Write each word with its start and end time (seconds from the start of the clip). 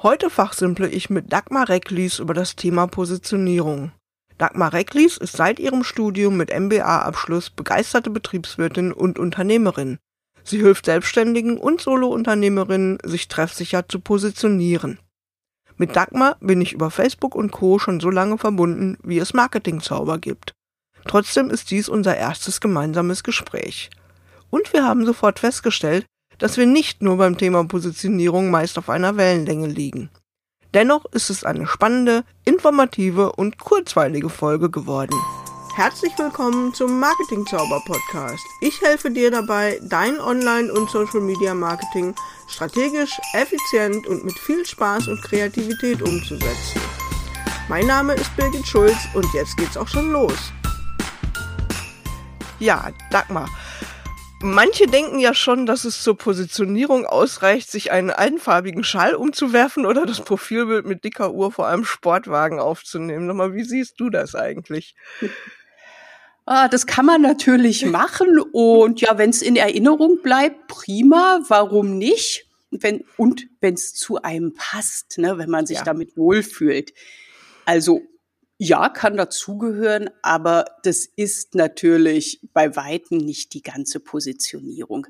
Heute 0.00 0.30
fachsimple 0.30 0.88
ich 0.88 1.10
mit 1.10 1.32
Dagmar 1.32 1.68
Recklies 1.68 2.20
über 2.20 2.32
das 2.32 2.54
Thema 2.54 2.86
Positionierung. 2.86 3.90
Dagmar 4.38 4.72
Recklies 4.72 5.16
ist 5.16 5.36
seit 5.36 5.58
ihrem 5.58 5.82
Studium 5.82 6.36
mit 6.36 6.56
MBA-Abschluss 6.56 7.50
begeisterte 7.50 8.08
Betriebswirtin 8.08 8.92
und 8.92 9.18
Unternehmerin. 9.18 9.98
Sie 10.44 10.58
hilft 10.58 10.84
Selbstständigen 10.84 11.58
und 11.58 11.80
Solounternehmerinnen, 11.80 12.98
sich 13.02 13.26
treffsicher 13.26 13.88
zu 13.88 13.98
positionieren. 13.98 15.00
Mit 15.78 15.96
Dagmar 15.96 16.36
bin 16.38 16.60
ich 16.60 16.74
über 16.74 16.92
Facebook 16.92 17.34
und 17.34 17.50
Co. 17.50 17.80
schon 17.80 17.98
so 17.98 18.08
lange 18.08 18.38
verbunden, 18.38 18.98
wie 19.02 19.18
es 19.18 19.34
Marketingzauber 19.34 20.18
gibt. 20.18 20.52
Trotzdem 21.08 21.50
ist 21.50 21.72
dies 21.72 21.88
unser 21.88 22.16
erstes 22.16 22.60
gemeinsames 22.60 23.24
Gespräch. 23.24 23.90
Und 24.48 24.72
wir 24.72 24.84
haben 24.84 25.04
sofort 25.04 25.40
festgestellt, 25.40 26.06
dass 26.38 26.56
wir 26.56 26.66
nicht 26.66 27.02
nur 27.02 27.16
beim 27.18 27.36
Thema 27.36 27.64
Positionierung 27.64 28.50
meist 28.50 28.78
auf 28.78 28.88
einer 28.88 29.16
Wellenlänge 29.16 29.66
liegen. 29.66 30.10
Dennoch 30.74 31.04
ist 31.12 31.30
es 31.30 31.44
eine 31.44 31.66
spannende, 31.66 32.24
informative 32.44 33.32
und 33.32 33.58
kurzweilige 33.58 34.28
Folge 34.28 34.70
geworden. 34.70 35.16
Herzlich 35.74 36.12
willkommen 36.18 36.74
zum 36.74 36.98
Marketing 36.98 37.46
Zauber 37.46 37.80
Podcast. 37.86 38.44
Ich 38.60 38.80
helfe 38.82 39.10
dir 39.10 39.30
dabei, 39.30 39.80
dein 39.84 40.18
Online- 40.20 40.72
und 40.72 40.90
Social 40.90 41.20
Media 41.20 41.54
Marketing 41.54 42.14
strategisch, 42.48 43.16
effizient 43.34 44.06
und 44.06 44.24
mit 44.24 44.38
viel 44.38 44.66
Spaß 44.66 45.08
und 45.08 45.22
Kreativität 45.22 46.02
umzusetzen. 46.02 46.80
Mein 47.68 47.86
Name 47.86 48.14
ist 48.14 48.34
Birgit 48.36 48.66
Schulz 48.66 48.96
und 49.14 49.26
jetzt 49.34 49.56
geht's 49.56 49.76
auch 49.76 49.88
schon 49.88 50.10
los. 50.12 50.52
Ja, 52.58 52.90
Dagmar, 53.10 53.48
Manche 54.40 54.86
denken 54.86 55.18
ja 55.18 55.34
schon, 55.34 55.66
dass 55.66 55.84
es 55.84 56.02
zur 56.02 56.16
Positionierung 56.16 57.06
ausreicht, 57.06 57.70
sich 57.70 57.90
einen 57.90 58.10
einfarbigen 58.10 58.84
Schal 58.84 59.16
umzuwerfen 59.16 59.84
oder 59.84 60.06
das 60.06 60.20
Profilbild 60.20 60.86
mit 60.86 61.02
dicker 61.02 61.32
Uhr 61.32 61.50
vor 61.50 61.66
einem 61.66 61.84
Sportwagen 61.84 62.60
aufzunehmen. 62.60 63.26
Nochmal, 63.26 63.54
wie 63.54 63.64
siehst 63.64 63.98
du 63.98 64.10
das 64.10 64.36
eigentlich? 64.36 64.94
Ah, 66.46 66.68
das 66.68 66.86
kann 66.86 67.04
man 67.04 67.20
natürlich 67.20 67.84
machen 67.84 68.38
und 68.52 69.00
ja, 69.00 69.18
wenn 69.18 69.30
es 69.30 69.42
in 69.42 69.56
Erinnerung 69.56 70.22
bleibt, 70.22 70.68
prima. 70.68 71.40
Warum 71.48 71.98
nicht? 71.98 72.46
Wenn, 72.70 73.04
und 73.16 73.48
wenn 73.60 73.74
es 73.74 73.94
zu 73.94 74.22
einem 74.22 74.54
passt, 74.54 75.18
ne, 75.18 75.36
wenn 75.36 75.50
man 75.50 75.66
sich 75.66 75.78
ja. 75.78 75.84
damit 75.84 76.16
wohlfühlt. 76.16 76.94
Also 77.64 78.02
ja, 78.58 78.88
kann 78.88 79.16
dazugehören, 79.16 80.10
aber 80.20 80.64
das 80.82 81.06
ist 81.06 81.54
natürlich 81.54 82.40
bei 82.52 82.74
weitem 82.74 83.18
nicht 83.18 83.54
die 83.54 83.62
ganze 83.62 84.00
Positionierung. 84.00 85.06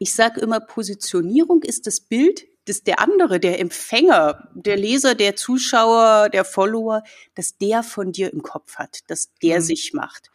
Ich 0.00 0.12
sage 0.12 0.40
immer, 0.40 0.58
Positionierung 0.58 1.62
ist 1.62 1.86
das 1.86 2.00
Bild, 2.00 2.46
das 2.66 2.82
der 2.82 2.98
andere, 2.98 3.38
der 3.38 3.60
Empfänger, 3.60 4.48
der 4.54 4.76
Leser, 4.76 5.14
der 5.14 5.36
Zuschauer, 5.36 6.30
der 6.30 6.44
Follower, 6.44 7.04
dass 7.36 7.58
der 7.58 7.84
von 7.84 8.10
dir 8.10 8.32
im 8.32 8.42
Kopf 8.42 8.76
hat, 8.76 9.00
dass 9.06 9.32
der 9.42 9.60
mhm. 9.60 9.64
sich 9.64 9.92
macht. 9.92 10.30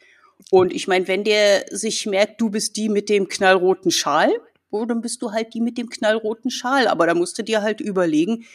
Und 0.49 0.73
ich 0.73 0.87
meine, 0.87 1.07
wenn 1.09 1.25
der 1.25 1.65
sich 1.71 2.05
merkt, 2.05 2.39
du 2.39 2.49
bist 2.49 2.77
die 2.77 2.87
mit 2.87 3.09
dem 3.09 3.27
knallroten 3.27 3.91
Schal, 3.91 4.31
oh, 4.71 4.85
dann 4.85 5.01
bist 5.01 5.21
du 5.21 5.31
halt 5.31 5.53
die 5.53 5.61
mit 5.61 5.77
dem 5.77 5.89
knallroten 5.89 6.51
Schal. 6.51 6.87
Aber 6.87 7.05
da 7.07 7.15
musst 7.15 7.37
du 7.37 7.43
dir 7.43 7.61
halt 7.61 7.81
überlegen, 7.81 8.45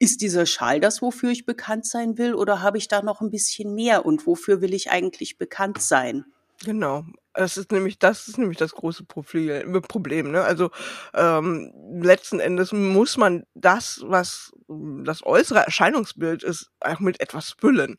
ist 0.00 0.22
dieser 0.22 0.46
Schal 0.46 0.80
das, 0.80 1.02
wofür 1.02 1.30
ich 1.30 1.46
bekannt 1.46 1.86
sein 1.86 2.18
will, 2.18 2.34
oder 2.34 2.62
habe 2.62 2.78
ich 2.78 2.88
da 2.88 3.02
noch 3.02 3.20
ein 3.20 3.30
bisschen 3.30 3.74
mehr 3.74 4.06
und 4.06 4.26
wofür 4.26 4.60
will 4.62 4.74
ich 4.74 4.90
eigentlich 4.90 5.38
bekannt 5.38 5.80
sein? 5.80 6.24
Genau. 6.64 7.04
Das 7.32 7.56
ist 7.56 7.70
nämlich, 7.70 7.98
das 7.98 8.26
ist 8.26 8.38
nämlich 8.38 8.58
das 8.58 8.72
große 8.72 9.04
Profil, 9.04 9.50
äh, 9.50 9.80
Problem. 9.80 10.32
Ne? 10.32 10.42
Also 10.42 10.70
ähm, 11.14 11.72
letzten 12.02 12.40
Endes 12.40 12.72
muss 12.72 13.16
man 13.16 13.44
das, 13.54 14.02
was 14.04 14.52
das 14.68 15.24
äußere 15.24 15.60
Erscheinungsbild 15.60 16.42
ist, 16.42 16.70
auch 16.80 16.98
mit 16.98 17.20
etwas 17.20 17.54
füllen. 17.58 17.98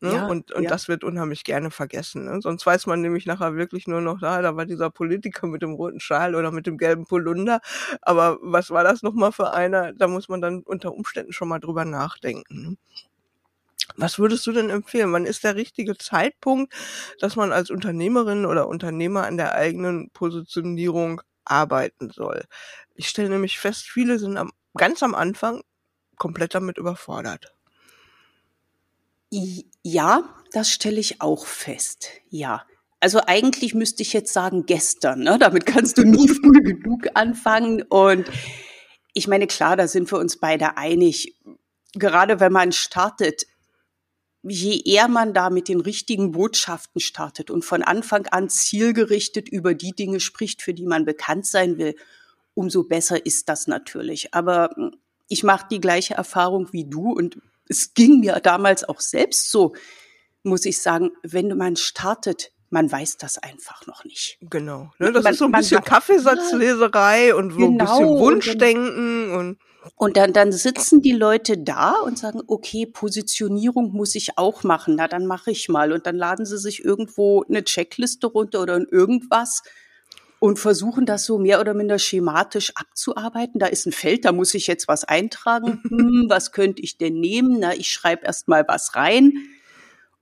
Ne? 0.00 0.14
Ja, 0.14 0.26
und 0.26 0.52
und 0.52 0.64
ja. 0.64 0.68
das 0.68 0.88
wird 0.88 1.04
unheimlich 1.04 1.44
gerne 1.44 1.70
vergessen. 1.70 2.24
Ne? 2.24 2.40
Sonst 2.42 2.66
weiß 2.66 2.86
man 2.86 3.00
nämlich 3.00 3.24
nachher 3.24 3.54
wirklich 3.54 3.86
nur 3.86 4.00
noch, 4.00 4.20
da, 4.20 4.42
da 4.42 4.56
war 4.56 4.66
dieser 4.66 4.90
Politiker 4.90 5.46
mit 5.46 5.62
dem 5.62 5.74
roten 5.74 6.00
Schal 6.00 6.34
oder 6.34 6.50
mit 6.50 6.66
dem 6.66 6.76
gelben 6.76 7.06
Polunder. 7.06 7.60
Aber 8.02 8.38
was 8.42 8.70
war 8.70 8.82
das 8.84 9.02
nochmal 9.02 9.32
für 9.32 9.52
einer? 9.52 9.92
Da 9.92 10.08
muss 10.08 10.28
man 10.28 10.40
dann 10.40 10.62
unter 10.62 10.92
Umständen 10.92 11.32
schon 11.32 11.48
mal 11.48 11.60
drüber 11.60 11.84
nachdenken. 11.84 12.62
Ne? 12.70 12.76
Was 13.96 14.18
würdest 14.18 14.46
du 14.46 14.52
denn 14.52 14.70
empfehlen? 14.70 15.12
Wann 15.12 15.26
ist 15.26 15.44
der 15.44 15.56
richtige 15.56 15.96
Zeitpunkt, 15.96 16.72
dass 17.20 17.36
man 17.36 17.52
als 17.52 17.70
Unternehmerin 17.70 18.46
oder 18.46 18.68
Unternehmer 18.68 19.26
an 19.26 19.36
der 19.36 19.54
eigenen 19.54 20.10
Positionierung 20.10 21.22
arbeiten 21.44 22.10
soll? 22.10 22.44
Ich 22.94 23.08
stelle 23.08 23.30
nämlich 23.30 23.58
fest, 23.58 23.84
viele 23.88 24.18
sind 24.18 24.36
am, 24.36 24.52
ganz 24.74 25.02
am 25.02 25.14
Anfang 25.14 25.62
komplett 26.16 26.54
damit 26.54 26.78
überfordert. 26.78 27.54
Ja, 29.82 30.36
das 30.52 30.70
stelle 30.70 31.00
ich 31.00 31.22
auch 31.22 31.46
fest. 31.46 32.08
Ja. 32.28 32.66
Also 33.00 33.20
eigentlich 33.26 33.74
müsste 33.74 34.02
ich 34.02 34.12
jetzt 34.12 34.32
sagen 34.32 34.66
gestern, 34.66 35.20
ne? 35.20 35.38
Damit 35.38 35.66
kannst 35.66 35.98
du 35.98 36.04
nie 36.04 36.28
früh 36.42 36.60
genug 36.62 37.08
anfangen. 37.14 37.82
Und 37.82 38.30
ich 39.14 39.26
meine, 39.26 39.46
klar, 39.46 39.76
da 39.76 39.88
sind 39.88 40.12
wir 40.12 40.18
uns 40.18 40.38
beide 40.38 40.76
einig. 40.76 41.34
Gerade 41.94 42.40
wenn 42.40 42.52
man 42.52 42.72
startet, 42.72 43.46
je 44.42 44.82
eher 44.84 45.08
man 45.08 45.34
da 45.34 45.50
mit 45.50 45.68
den 45.68 45.80
richtigen 45.80 46.32
Botschaften 46.32 47.00
startet 47.00 47.50
und 47.50 47.64
von 47.64 47.82
Anfang 47.82 48.26
an 48.26 48.48
zielgerichtet 48.48 49.48
über 49.48 49.74
die 49.74 49.92
Dinge 49.92 50.20
spricht, 50.20 50.62
für 50.62 50.74
die 50.74 50.86
man 50.86 51.04
bekannt 51.04 51.46
sein 51.46 51.78
will, 51.78 51.94
umso 52.54 52.84
besser 52.84 53.24
ist 53.24 53.48
das 53.48 53.66
natürlich. 53.66 54.34
Aber 54.34 54.70
hm, 54.74 54.96
ich 55.28 55.44
mache 55.44 55.66
die 55.70 55.80
gleiche 55.80 56.14
Erfahrung 56.14 56.72
wie 56.72 56.84
du 56.84 57.12
und 57.12 57.38
es 57.68 57.94
ging 57.94 58.20
mir 58.20 58.40
damals 58.40 58.84
auch 58.84 59.00
selbst 59.00 59.50
so, 59.50 59.74
muss 60.42 60.64
ich 60.64 60.80
sagen, 60.80 61.12
wenn 61.22 61.56
man 61.56 61.76
startet, 61.76 62.52
man 62.68 62.90
weiß 62.90 63.18
das 63.18 63.38
einfach 63.38 63.86
noch 63.86 64.04
nicht. 64.04 64.38
Genau. 64.40 64.90
Ne, 64.98 65.12
das 65.12 65.24
man, 65.24 65.32
ist 65.32 65.38
so 65.38 65.44
ein 65.44 65.52
bisschen 65.52 65.84
Kaffeesatzleserei 65.84 67.34
und 67.34 67.52
so 67.52 67.58
genau, 67.58 67.68
ein 67.68 67.78
bisschen 67.78 68.08
Wunschdenken 68.18 69.30
und, 69.30 69.38
und 69.38 69.58
und 69.96 70.16
dann, 70.16 70.32
dann 70.32 70.52
sitzen 70.52 71.02
die 71.02 71.12
Leute 71.12 71.58
da 71.58 71.94
und 72.04 72.18
sagen, 72.18 72.40
okay, 72.46 72.86
Positionierung 72.86 73.92
muss 73.92 74.14
ich 74.14 74.38
auch 74.38 74.62
machen. 74.62 74.96
Na, 74.96 75.08
dann 75.08 75.26
mache 75.26 75.50
ich 75.50 75.68
mal. 75.68 75.92
Und 75.92 76.06
dann 76.06 76.16
laden 76.16 76.46
sie 76.46 76.58
sich 76.58 76.84
irgendwo 76.84 77.44
eine 77.48 77.64
Checkliste 77.64 78.28
runter 78.28 78.62
oder 78.62 78.80
irgendwas 78.90 79.62
und 80.38 80.58
versuchen 80.58 81.06
das 81.06 81.24
so 81.24 81.38
mehr 81.38 81.60
oder 81.60 81.72
minder 81.72 81.98
schematisch 81.98 82.72
abzuarbeiten. 82.74 83.60
Da 83.60 83.66
ist 83.66 83.86
ein 83.86 83.92
Feld, 83.92 84.24
da 84.24 84.32
muss 84.32 84.54
ich 84.54 84.66
jetzt 84.66 84.88
was 84.88 85.04
eintragen. 85.04 85.80
Hm, 85.88 86.26
was 86.28 86.52
könnte 86.52 86.82
ich 86.82 86.98
denn 86.98 87.20
nehmen? 87.20 87.58
Na, 87.60 87.74
ich 87.74 87.92
schreibe 87.92 88.26
erst 88.26 88.48
mal 88.48 88.64
was 88.66 88.96
rein. 88.96 89.32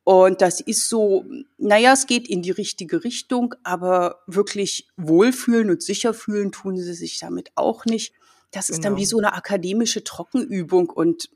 Und 0.04 0.40
das 0.42 0.60
ist 0.60 0.88
so, 0.88 1.24
naja, 1.56 1.92
es 1.92 2.06
geht 2.06 2.28
in 2.28 2.42
die 2.42 2.50
richtige 2.50 3.04
Richtung, 3.04 3.54
aber 3.62 4.22
wirklich 4.26 4.88
wohlfühlen 4.96 5.70
und 5.70 5.82
sicher 5.82 6.12
fühlen 6.14 6.52
tun 6.52 6.76
sie 6.76 6.94
sich 6.94 7.18
damit 7.18 7.52
auch 7.54 7.84
nicht. 7.84 8.12
Das 8.50 8.68
ist 8.68 8.76
genau. 8.76 8.90
dann 8.90 8.96
wie 8.96 9.02
genau. 9.02 9.10
so 9.10 9.18
eine 9.18 9.32
akademische 9.34 10.04
Trockenübung 10.04 10.90
und 10.90 11.30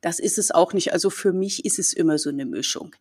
das 0.00 0.18
ist 0.18 0.38
es 0.38 0.50
auch 0.50 0.72
nicht. 0.72 0.92
Also 0.92 1.10
für 1.10 1.32
mich 1.32 1.64
ist 1.64 1.78
es 1.78 1.92
immer 1.92 2.18
so 2.18 2.30
eine 2.30 2.46
Mischung. 2.46 2.94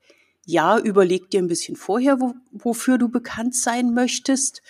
Ja, 0.46 0.80
überleg 0.80 1.30
dir 1.30 1.42
ein 1.42 1.48
bisschen 1.48 1.76
vorher, 1.76 2.20
wo, 2.20 2.34
wofür 2.52 2.98
du 2.98 3.10
bekannt 3.10 3.56
sein 3.56 3.94
möchtest 3.94 4.62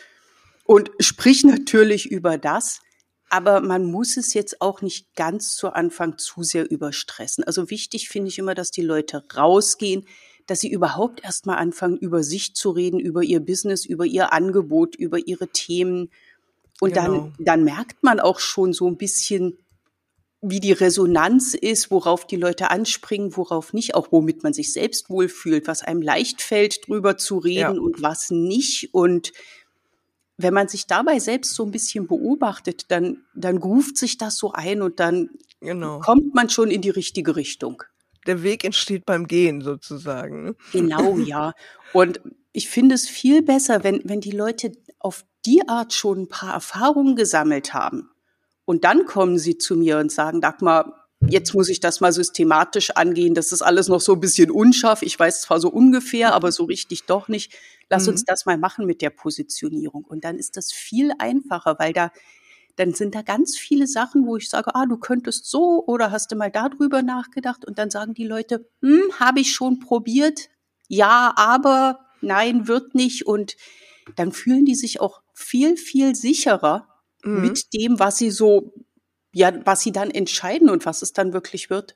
und 0.66 0.92
sprich 1.00 1.44
natürlich 1.44 2.10
über 2.10 2.38
das. 2.38 2.82
Aber 3.30 3.62
man 3.62 3.86
muss 3.86 4.16
es 4.18 4.34
jetzt 4.34 4.62
auch 4.62 4.82
nicht 4.82 5.14
ganz 5.16 5.56
zu 5.56 5.74
Anfang 5.74 6.18
zu 6.18 6.44
sehr 6.44 6.70
überstressen. 6.70 7.44
Also 7.44 7.70
wichtig 7.70 8.10
finde 8.10 8.30
ich 8.30 8.40
immer, 8.40 8.56
dass 8.56 8.72
die 8.72 8.82
Leute 8.82 9.24
rausgehen, 9.36 10.08
dass 10.46 10.62
sie 10.62 10.72
überhaupt 10.72 11.24
erstmal 11.24 11.58
anfangen, 11.58 11.98
über 11.98 12.24
sich 12.24 12.56
zu 12.56 12.70
reden, 12.70 13.00
über 13.00 13.22
ihr 13.24 13.42
Business, 13.42 13.86
über 13.86 14.06
ihr 14.06 14.32
Angebot, 14.32 14.96
über 14.96 15.20
ihre 15.20 15.50
Themen, 15.50 16.10
und 16.80 16.94
genau. 16.94 17.04
dann, 17.06 17.34
dann 17.40 17.64
merkt 17.64 18.04
man 18.04 18.20
auch 18.20 18.40
schon 18.40 18.74
so 18.74 18.88
ein 18.88 18.98
bisschen, 18.98 19.58
wie 20.42 20.60
die 20.60 20.72
Resonanz 20.72 21.54
ist, 21.56 21.90
worauf 21.90 22.28
die 22.28 22.36
Leute 22.36 22.70
anspringen, 22.70 23.36
worauf 23.36 23.74
nicht, 23.74 23.96
auch 23.96 24.12
womit 24.12 24.44
man 24.44 24.54
sich 24.54 24.72
selbst 24.72 25.10
wohlfühlt, 25.10 25.68
was 25.68 25.84
einem 25.84 26.02
leicht 26.02 26.42
fällt, 26.42 26.88
drüber 26.88 27.18
zu 27.18 27.40
reden 27.40 27.76
ja. 27.76 27.82
und 27.82 28.02
was 28.02 28.30
nicht. 28.30 28.94
Und 28.94 29.34
wenn 30.38 30.54
man 30.54 30.68
sich 30.68 30.86
dabei 30.86 31.20
selbst 31.20 31.56
so 31.56 31.66
ein 31.66 31.72
bisschen 31.72 32.08
beobachtet, 32.08 32.92
dann, 32.92 33.24
dann 33.34 33.58
ruft 33.58 33.98
sich 33.98 34.18
das 34.18 34.38
so 34.38 34.52
ein 34.52 34.84
und 34.84 35.00
dann 35.00 35.32
genau. 35.60 36.00
kommt 36.00 36.36
man 36.36 36.50
schon 36.50 36.70
in 36.70 36.82
die 36.82 36.92
richtige 36.92 37.36
Richtung. 37.36 37.82
Der 38.28 38.44
Weg 38.44 38.64
entsteht 38.64 39.06
beim 39.06 39.26
Gehen 39.28 39.62
sozusagen. 39.62 40.56
Genau, 40.74 41.18
ja. 41.18 41.54
Und 41.94 42.20
ich 42.52 42.68
finde 42.68 42.96
es 42.96 43.08
viel 43.08 43.42
besser, 43.42 43.86
wenn, 43.86 44.02
wenn 44.04 44.20
die 44.20 44.32
Leute 44.32 44.74
auf 45.00 45.24
die 45.48 45.68
Art 45.68 45.94
schon 45.94 46.24
ein 46.24 46.28
paar 46.28 46.54
Erfahrungen 46.54 47.16
gesammelt 47.16 47.74
haben 47.74 48.12
und 48.68 48.84
dann 48.84 49.06
kommen 49.06 49.40
sie 49.40 49.58
zu 49.58 49.78
mir 49.78 49.98
und 49.98 50.12
sagen, 50.12 50.42
Dagmar, 50.42 51.08
jetzt 51.22 51.54
muss 51.54 51.70
ich 51.70 51.80
das 51.80 52.02
mal 52.02 52.12
systematisch 52.12 52.92
angehen. 52.92 53.34
Das 53.34 53.54
ist 53.54 53.62
alles 53.62 53.88
noch 53.88 54.02
so 54.02 54.14
ein 54.14 54.20
bisschen 54.20 54.52
unscharf. 54.52 55.04
Ich 55.04 55.18
weiß 55.18 55.42
zwar 55.42 55.62
so 55.62 55.70
ungefähr, 55.70 56.34
aber 56.34 56.52
so 56.52 56.66
richtig 56.66 57.06
doch 57.06 57.30
nicht. 57.30 57.54
Lass 57.90 58.04
mhm. 58.04 58.12
uns 58.12 58.26
das 58.26 58.46
mal 58.46 58.58
machen 58.58 58.86
mit 58.86 59.02
der 59.02 59.10
Positionierung. 59.10 60.04
Und 60.04 60.26
dann 60.26 60.38
ist 60.38 60.58
das 60.58 60.74
viel 60.74 61.14
einfacher, 61.18 61.80
weil 61.80 61.94
da, 61.94 62.12
dann 62.76 62.94
sind 62.94 63.16
da 63.16 63.22
ganz 63.22 63.58
viele 63.58 63.88
Sachen, 63.88 64.28
wo 64.28 64.36
ich 64.36 64.50
sage, 64.50 64.76
ah, 64.76 64.86
du 64.86 64.98
könntest 64.98 65.50
so 65.50 65.82
oder 65.88 66.12
hast 66.12 66.34
du 66.34 66.36
mal 66.36 66.52
darüber 66.52 67.02
nachgedacht 67.02 67.64
und 67.64 67.80
dann 67.80 67.90
sagen 67.90 68.16
die 68.16 68.28
Leute, 68.28 68.70
hm, 68.82 69.02
habe 69.18 69.40
ich 69.40 69.54
schon 69.54 69.80
probiert, 69.80 70.50
ja, 70.90 71.34
aber 71.38 72.00
nein, 72.20 72.68
wird 72.68 72.96
nicht 72.96 73.26
und 73.26 73.56
dann 74.18 74.34
fühlen 74.34 74.66
die 74.66 74.76
sich 74.76 75.00
auch 75.00 75.22
viel, 75.38 75.78
viel 75.78 76.16
sicherer 76.16 76.88
mhm. 77.24 77.42
mit 77.42 77.74
dem, 77.74 78.00
was 78.00 78.18
sie 78.18 78.32
so, 78.32 78.74
ja, 79.32 79.54
was 79.66 79.82
sie 79.82 79.92
dann 79.92 80.10
entscheiden 80.10 80.70
und 80.70 80.86
was 80.86 81.04
es 81.04 81.14
dann 81.14 81.32
wirklich 81.32 81.70
wird. 81.70 81.96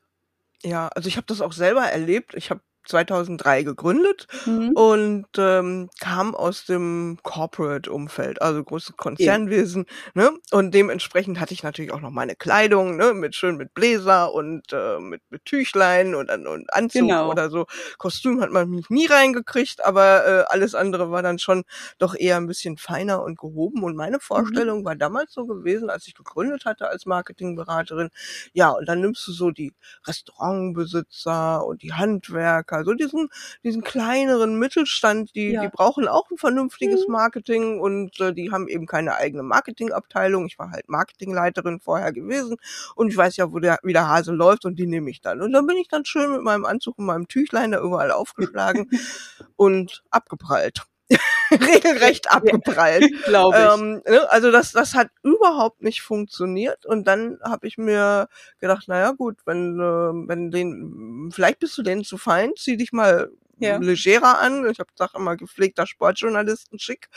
Ja, 0.64 0.90
also 0.90 1.10
ich 1.10 1.18
habe 1.18 1.26
das 1.26 1.42
auch 1.42 1.54
selber 1.54 1.82
erlebt. 1.82 2.36
Ich 2.36 2.52
habe 2.52 2.62
2003 2.86 3.64
gegründet 3.64 4.28
mhm. 4.46 4.72
und 4.72 5.28
ähm, 5.38 5.90
kam 6.00 6.36
aus 6.36 6.66
dem 6.66 7.20
Corporate-Umfeld, 7.24 8.42
also 8.42 8.64
großes 8.64 8.98
Konzernwesen. 8.98 9.86
Ja. 10.16 10.24
Ne? 10.24 10.32
Und 10.52 10.74
dementsprechend 10.74 11.40
hatte 11.40 11.54
ich 11.54 11.64
natürlich 11.64 11.92
auch 11.92 12.02
noch 12.02 12.12
meine 12.12 12.36
Kleidung, 12.36 12.98
ne? 12.98 13.14
mit 13.14 13.36
schön 13.36 13.58
mit 13.58 13.74
Bläser 13.74 14.34
und 14.34 14.74
äh, 14.74 15.00
mit, 15.00 15.22
mit 15.30 15.46
Tüchlein 15.46 16.16
und, 16.16 16.30
und 16.30 16.74
Anzug 16.74 17.02
genau. 17.02 17.30
oder 17.30 17.50
so. 17.50 17.66
Kostüm 17.98 18.42
hat 18.42 18.52
man 18.52 18.70
mich 18.70 18.90
nie 18.90 19.06
reingekriegt, 19.06 19.86
aber 19.86 20.26
äh, 20.26 20.44
alles 20.48 20.76
andere 20.76 21.12
war 21.12 21.22
dann 21.22 21.40
schon 21.40 21.64
doch 21.98 22.16
eher 22.16 22.38
ein 22.38 22.48
bisschen 22.48 22.78
feiner 22.78 23.24
und 23.24 23.38
gehoben. 23.38 23.84
Und 23.84 23.96
meine 23.96 24.18
mhm. 24.18 24.22
Vorstellung 24.22 24.80
mhm. 24.80 24.86
war 24.86 24.96
damals 24.96 25.34
so 25.34 25.46
gewesen, 25.46 25.90
als 25.90 26.08
ich 26.08 26.16
gegründet 26.16 26.66
hatte 26.66 26.88
als 26.88 27.06
Marketingberaterin. 27.06 28.10
Ja, 28.54 28.72
und 28.72 28.88
dann 28.88 29.02
nimmst 29.02 29.28
du 29.28 29.32
so 29.32 29.52
die 29.52 29.74
Restaurantbesitzer 30.06 31.66
und 31.66 31.84
die 31.84 31.94
Handwerker 31.94 32.81
so 32.84 32.94
diesen, 32.94 33.30
diesen 33.64 33.84
kleineren 33.84 34.58
Mittelstand, 34.58 35.36
die, 35.36 35.52
ja. 35.52 35.62
die 35.62 35.70
brauchen 35.70 36.08
auch 36.08 36.30
ein 36.32 36.38
vernünftiges 36.38 37.08
mhm. 37.08 37.14
Marketing 37.14 37.80
und 37.80 38.20
äh, 38.20 38.34
die 38.34 38.52
haben 38.52 38.68
eben 38.68 38.86
keine 38.86 39.16
eigene 39.16 39.44
Marketingabteilung. 39.44 40.46
Ich 40.46 40.60
war 40.60 40.72
halt 40.72 40.90
Marketingleiterin 40.90 41.80
vorher 41.80 42.12
gewesen 42.12 42.58
und 42.96 43.10
ich 43.10 43.18
weiß 43.18 43.38
ja, 43.38 43.52
wo 43.52 43.60
der, 43.60 43.80
wie 43.84 43.94
der 43.94 44.08
Hase 44.08 44.32
läuft 44.32 44.66
und 44.66 44.78
die 44.78 44.88
nehme 44.88 45.10
ich 45.10 45.22
dann. 45.22 45.42
Und 45.42 45.52
dann 45.54 45.68
bin 45.68 45.78
ich 45.78 45.88
dann 45.88 46.06
schön 46.06 46.32
mit 46.32 46.42
meinem 46.42 46.66
Anzug 46.66 46.98
und 46.98 47.06
meinem 47.06 47.28
Tüchlein 47.28 47.72
da 47.72 47.82
überall 47.82 48.12
aufgeschlagen 48.12 48.90
und 49.56 50.04
abgeprallt. 50.10 50.86
regelrecht 51.52 52.32
abgeprallt. 52.32 53.12
Glaube 53.26 53.58
ich. 53.58 53.80
Ähm, 53.80 54.02
ne, 54.08 54.32
also 54.32 54.52
das, 54.52 54.72
das 54.72 54.94
hat 54.94 55.10
überhaupt 55.24 55.82
nicht 55.82 56.02
funktioniert. 56.02 56.86
Und 56.86 57.08
dann 57.08 57.40
habe 57.44 57.68
ich 57.68 57.78
mir 57.78 58.28
gedacht, 58.60 58.88
naja 58.88 59.12
gut, 59.12 59.38
wenn, 59.46 59.80
äh, 59.80 60.28
wenn 60.28 60.52
den, 60.52 61.30
vielleicht 61.34 61.60
bist 61.60 61.78
du 61.78 61.84
denen 61.84 62.04
zu 62.04 62.18
fein, 62.18 62.52
zieh 62.58 62.78
dich 62.78 62.92
mal 62.92 63.32
ja. 63.62 63.78
legerer 63.78 64.40
an. 64.40 64.70
Ich 64.70 64.80
habe 64.80 64.90
sag 64.96 65.14
immer 65.16 65.36
gepflegter 65.36 65.88
Sportjournalisten 65.88 66.80
schick. 66.80 67.10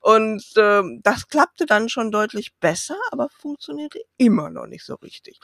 Und 0.00 0.44
äh, 0.56 0.82
das 1.02 1.28
klappte 1.28 1.66
dann 1.66 1.88
schon 1.88 2.10
deutlich 2.10 2.54
besser, 2.60 2.96
aber 3.10 3.28
funktionierte 3.30 4.00
immer 4.16 4.50
noch 4.50 4.66
nicht 4.66 4.84
so 4.84 4.94
richtig. 4.96 5.40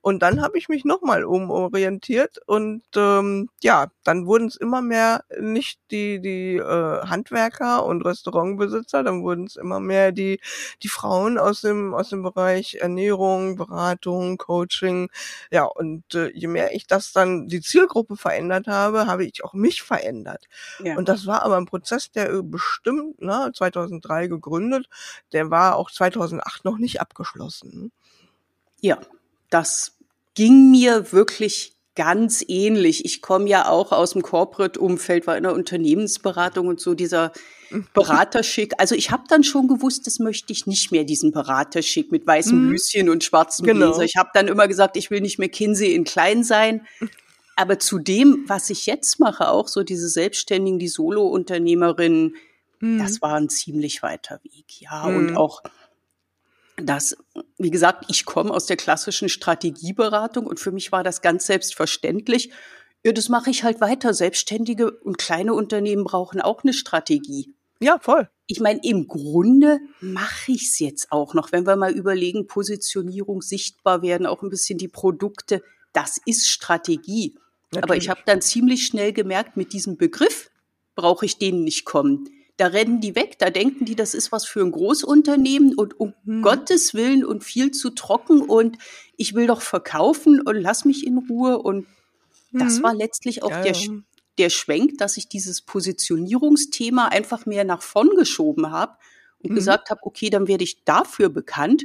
Und 0.00 0.20
dann 0.22 0.42
habe 0.42 0.58
ich 0.58 0.68
mich 0.68 0.84
nochmal 0.84 1.24
umorientiert 1.24 2.38
und 2.46 2.82
ähm, 2.96 3.48
ja, 3.62 3.88
dann 4.04 4.26
wurden 4.26 4.48
es 4.48 4.56
immer 4.56 4.82
mehr 4.82 5.24
nicht 5.40 5.80
die 5.90 6.20
die 6.20 6.56
äh, 6.56 7.06
Handwerker 7.06 7.84
und 7.86 8.02
Restaurantbesitzer, 8.04 9.02
dann 9.02 9.22
wurden 9.22 9.46
es 9.46 9.56
immer 9.56 9.80
mehr 9.80 10.12
die 10.12 10.40
die 10.82 10.88
Frauen 10.88 11.38
aus 11.38 11.62
dem 11.62 11.94
aus 11.94 12.10
dem 12.10 12.22
Bereich 12.22 12.76
Ernährung, 12.80 13.56
Beratung, 13.56 14.36
Coaching. 14.36 15.08
Ja, 15.50 15.64
und 15.64 16.14
äh, 16.14 16.30
je 16.34 16.48
mehr 16.48 16.74
ich 16.74 16.86
das 16.86 17.12
dann 17.12 17.48
die 17.48 17.60
Zielgruppe 17.60 18.16
verändert 18.16 18.66
habe, 18.66 19.06
habe 19.06 19.24
ich 19.24 19.44
auch 19.44 19.54
mich 19.54 19.82
verändert 19.82 19.93
verändert. 19.96 20.44
Ja. 20.82 20.96
Und 20.96 21.08
das 21.08 21.26
war 21.26 21.42
aber 21.42 21.56
ein 21.56 21.66
Prozess, 21.66 22.10
der 22.10 22.30
äh, 22.30 22.42
bestimmt, 22.42 23.20
ne, 23.20 23.50
2003 23.54 24.28
gegründet, 24.28 24.88
der 25.32 25.50
war 25.50 25.76
auch 25.76 25.90
2008 25.90 26.64
noch 26.64 26.78
nicht 26.78 27.00
abgeschlossen. 27.00 27.92
Ja, 28.80 28.98
das 29.50 29.96
ging 30.34 30.70
mir 30.70 31.12
wirklich 31.12 31.74
ganz 31.94 32.44
ähnlich. 32.46 33.04
Ich 33.04 33.22
komme 33.22 33.48
ja 33.48 33.68
auch 33.68 33.92
aus 33.92 34.12
dem 34.12 34.22
Corporate-Umfeld, 34.22 35.26
war 35.26 35.36
in 35.36 35.44
der 35.44 35.54
Unternehmensberatung 35.54 36.66
und 36.66 36.80
so 36.80 36.94
dieser 36.94 37.32
Beraterschick. 37.92 38.72
Also 38.78 38.94
ich 38.94 39.10
habe 39.10 39.24
dann 39.28 39.44
schon 39.44 39.68
gewusst, 39.68 40.06
das 40.06 40.18
möchte 40.18 40.52
ich 40.52 40.66
nicht 40.66 40.90
mehr, 40.90 41.04
diesen 41.04 41.32
Beraterschick 41.32 42.10
mit 42.10 42.26
weißem 42.26 42.70
mhm. 42.70 43.08
und 43.08 43.24
schwarzem 43.24 43.66
genau. 43.66 43.86
Bläser. 43.86 44.02
Ich 44.02 44.16
habe 44.16 44.30
dann 44.34 44.48
immer 44.48 44.66
gesagt, 44.68 44.96
ich 44.96 45.10
will 45.10 45.20
nicht 45.20 45.38
mehr 45.38 45.48
Kinsey 45.48 45.94
in 45.94 46.04
klein 46.04 46.42
sein. 46.42 46.86
Aber 47.56 47.78
zu 47.78 47.98
dem, 47.98 48.44
was 48.46 48.70
ich 48.70 48.86
jetzt 48.86 49.20
mache, 49.20 49.48
auch 49.48 49.68
so 49.68 49.82
diese 49.82 50.08
Selbstständigen, 50.08 50.78
die 50.78 50.88
Solo-Unternehmerinnen, 50.88 52.36
mhm. 52.80 52.98
das 52.98 53.22
war 53.22 53.34
ein 53.34 53.48
ziemlich 53.48 54.02
weiter 54.02 54.40
Weg. 54.42 54.80
Ja, 54.80 55.06
mhm. 55.06 55.16
und 55.16 55.36
auch 55.36 55.62
das, 56.76 57.16
wie 57.58 57.70
gesagt, 57.70 58.06
ich 58.08 58.24
komme 58.24 58.50
aus 58.50 58.66
der 58.66 58.76
klassischen 58.76 59.28
Strategieberatung 59.28 60.46
und 60.46 60.58
für 60.58 60.72
mich 60.72 60.90
war 60.90 61.04
das 61.04 61.22
ganz 61.22 61.46
selbstverständlich. 61.46 62.50
Ja, 63.04 63.12
das 63.12 63.28
mache 63.28 63.50
ich 63.50 63.64
halt 63.64 63.80
weiter. 63.80 64.14
Selbstständige 64.14 64.90
und 64.90 65.18
kleine 65.18 65.54
Unternehmen 65.54 66.04
brauchen 66.04 66.40
auch 66.40 66.64
eine 66.64 66.72
Strategie. 66.72 67.54
Ja, 67.80 67.98
voll. 68.00 68.28
Ich 68.46 68.60
meine, 68.60 68.80
im 68.82 69.08
Grunde 69.08 69.78
mache 70.00 70.52
ich 70.52 70.70
es 70.70 70.78
jetzt 70.78 71.12
auch 71.12 71.34
noch, 71.34 71.52
wenn 71.52 71.66
wir 71.66 71.76
mal 71.76 71.92
überlegen, 71.92 72.46
Positionierung, 72.46 73.42
sichtbar 73.42 74.02
werden, 74.02 74.26
auch 74.26 74.42
ein 74.42 74.50
bisschen 74.50 74.78
die 74.78 74.88
Produkte. 74.88 75.62
Das 75.92 76.18
ist 76.24 76.48
Strategie. 76.48 77.36
Natürlich. 77.74 77.84
Aber 77.84 77.96
ich 77.96 78.08
habe 78.08 78.20
dann 78.26 78.40
ziemlich 78.40 78.86
schnell 78.86 79.12
gemerkt, 79.12 79.56
mit 79.56 79.72
diesem 79.72 79.96
Begriff 79.96 80.50
brauche 80.94 81.26
ich 81.26 81.38
denen 81.38 81.64
nicht 81.64 81.84
kommen. 81.84 82.28
Da 82.56 82.68
rennen 82.68 83.00
die 83.00 83.16
weg, 83.16 83.36
da 83.40 83.50
denken 83.50 83.84
die, 83.84 83.96
das 83.96 84.14
ist 84.14 84.30
was 84.30 84.46
für 84.46 84.60
ein 84.60 84.70
Großunternehmen 84.70 85.74
und 85.74 85.98
um 85.98 86.14
hm. 86.24 86.42
Gottes 86.42 86.94
Willen 86.94 87.24
und 87.24 87.42
viel 87.42 87.72
zu 87.72 87.90
trocken 87.90 88.42
und 88.42 88.78
ich 89.16 89.34
will 89.34 89.48
doch 89.48 89.60
verkaufen 89.60 90.40
und 90.40 90.56
lass 90.56 90.84
mich 90.84 91.04
in 91.04 91.18
Ruhe. 91.18 91.58
Und 91.58 91.86
hm. 92.52 92.60
das 92.60 92.82
war 92.82 92.94
letztlich 92.94 93.42
auch 93.42 93.50
ja, 93.50 93.62
der, 93.62 93.72
ja. 93.72 93.92
der 94.38 94.50
Schwenk, 94.50 94.98
dass 94.98 95.16
ich 95.16 95.28
dieses 95.28 95.62
Positionierungsthema 95.62 97.08
einfach 97.08 97.44
mehr 97.44 97.64
nach 97.64 97.82
vorn 97.82 98.10
geschoben 98.16 98.70
habe 98.70 98.96
und 99.42 99.48
hm. 99.48 99.56
gesagt 99.56 99.90
habe, 99.90 100.00
okay, 100.04 100.30
dann 100.30 100.46
werde 100.46 100.62
ich 100.62 100.84
dafür 100.84 101.30
bekannt, 101.30 101.84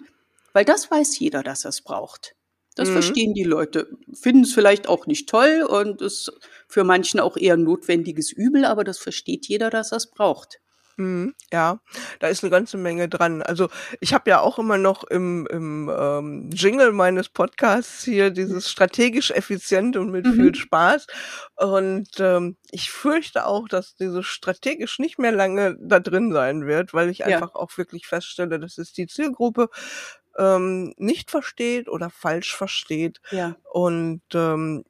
weil 0.53 0.65
das 0.65 0.91
weiß 0.91 1.17
jeder, 1.17 1.41
dass 1.41 1.65
er 1.65 1.69
es 1.69 1.81
braucht. 1.81 2.35
Das 2.75 2.89
mhm. 2.89 2.93
verstehen 2.93 3.33
die 3.33 3.43
Leute, 3.43 3.89
finden 4.13 4.43
es 4.43 4.53
vielleicht 4.53 4.87
auch 4.87 5.07
nicht 5.07 5.27
toll 5.27 5.65
und 5.67 6.01
ist 6.01 6.31
für 6.67 6.83
manchen 6.83 7.19
auch 7.19 7.35
eher 7.35 7.55
ein 7.55 7.63
notwendiges 7.63 8.31
Übel, 8.31 8.65
aber 8.65 8.83
das 8.83 8.99
versteht 8.99 9.47
jeder, 9.47 9.69
dass 9.69 9.91
er 9.91 9.97
es 9.97 10.07
braucht. 10.11 10.59
Mhm, 10.99 11.33
ja, 11.53 11.79
da 12.19 12.27
ist 12.27 12.43
eine 12.43 12.51
ganze 12.51 12.75
Menge 12.75 13.07
dran. 13.07 13.41
Also 13.41 13.69
ich 14.01 14.13
habe 14.13 14.29
ja 14.29 14.41
auch 14.41 14.59
immer 14.59 14.77
noch 14.77 15.05
im, 15.05 15.47
im 15.49 15.89
ähm, 15.97 16.49
Jingle 16.51 16.91
meines 16.91 17.29
Podcasts 17.29 18.03
hier 18.03 18.31
dieses 18.31 18.69
strategisch 18.69 19.31
effizient 19.31 19.95
und 19.95 20.11
mit 20.11 20.25
mhm. 20.25 20.33
viel 20.33 20.55
Spaß. 20.55 21.07
Und 21.55 22.09
ähm, 22.19 22.57
ich 22.69 22.91
fürchte 22.91 23.45
auch, 23.45 23.69
dass 23.69 23.95
dieses 23.95 24.25
strategisch 24.25 24.99
nicht 24.99 25.19
mehr 25.19 25.31
lange 25.31 25.77
da 25.79 26.01
drin 26.01 26.33
sein 26.33 26.67
wird, 26.67 26.93
weil 26.93 27.09
ich 27.09 27.23
einfach 27.23 27.53
ja. 27.53 27.55
auch 27.55 27.77
wirklich 27.77 28.05
feststelle, 28.05 28.59
das 28.59 28.77
ist 28.77 28.97
die 28.97 29.07
Zielgruppe 29.07 29.69
ähm, 30.39 30.93
nicht 30.97 31.29
versteht 31.29 31.89
oder 31.89 32.09
falsch 32.09 32.55
versteht. 32.55 33.21
Ja. 33.29 33.55
Und 33.71 34.21
ähm, 34.33 34.85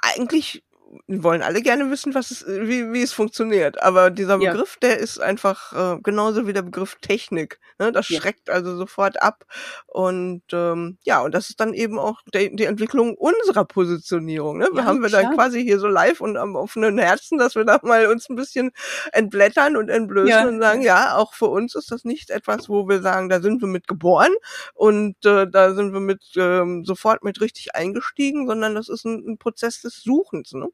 eigentlich 0.00 0.62
wollen 1.06 1.42
alle 1.42 1.62
gerne 1.62 1.90
wissen, 1.90 2.14
was 2.14 2.30
es, 2.30 2.46
wie, 2.46 2.92
wie 2.92 3.02
es 3.02 3.12
funktioniert. 3.12 3.82
Aber 3.82 4.10
dieser 4.10 4.38
Begriff, 4.38 4.78
ja. 4.82 4.88
der 4.88 4.98
ist 4.98 5.20
einfach 5.20 5.72
äh, 5.72 6.00
genauso 6.02 6.46
wie 6.46 6.52
der 6.52 6.62
Begriff 6.62 6.96
Technik. 7.00 7.60
Ne? 7.78 7.92
Das 7.92 8.08
ja. 8.08 8.20
schreckt 8.20 8.50
also 8.50 8.76
sofort 8.76 9.22
ab. 9.22 9.44
Und 9.86 10.42
ähm, 10.52 10.98
ja, 11.02 11.20
und 11.20 11.34
das 11.34 11.50
ist 11.50 11.60
dann 11.60 11.74
eben 11.74 11.98
auch 11.98 12.22
de, 12.32 12.54
die 12.54 12.64
Entwicklung 12.64 13.14
unserer 13.16 13.64
Positionierung. 13.64 14.58
Ne? 14.58 14.68
Wir 14.72 14.82
ja, 14.82 14.84
haben 14.86 15.02
wir 15.02 15.10
da 15.10 15.30
quasi 15.34 15.62
hier 15.62 15.78
so 15.78 15.88
live 15.88 16.20
und 16.20 16.36
am 16.36 16.56
offenen 16.56 16.98
Herzen, 16.98 17.38
dass 17.38 17.54
wir 17.54 17.64
da 17.64 17.78
mal 17.82 18.06
uns 18.06 18.28
ein 18.28 18.36
bisschen 18.36 18.70
entblättern 19.12 19.76
und 19.76 19.90
entblößen 19.90 20.48
und 20.48 20.60
sagen, 20.60 20.82
ja, 20.82 21.16
auch 21.16 21.34
für 21.34 21.46
uns 21.46 21.74
ist 21.74 21.90
das 21.90 22.04
nicht 22.04 22.30
etwas, 22.30 22.68
wo 22.68 22.88
wir 22.88 23.02
sagen, 23.02 23.28
da 23.28 23.40
sind 23.40 23.60
wir 23.60 23.68
mit 23.68 23.88
geboren 23.88 24.32
und 24.74 25.16
äh, 25.24 25.46
da 25.46 25.74
sind 25.74 25.92
wir 25.92 26.00
mit 26.00 26.22
ähm, 26.36 26.84
sofort 26.84 27.24
mit 27.24 27.40
richtig 27.40 27.74
eingestiegen, 27.74 28.46
sondern 28.46 28.74
das 28.74 28.88
ist 28.88 29.04
ein, 29.04 29.24
ein 29.26 29.38
Prozess 29.38 29.82
des 29.82 30.02
Suchens. 30.02 30.52
Ne? 30.52 30.68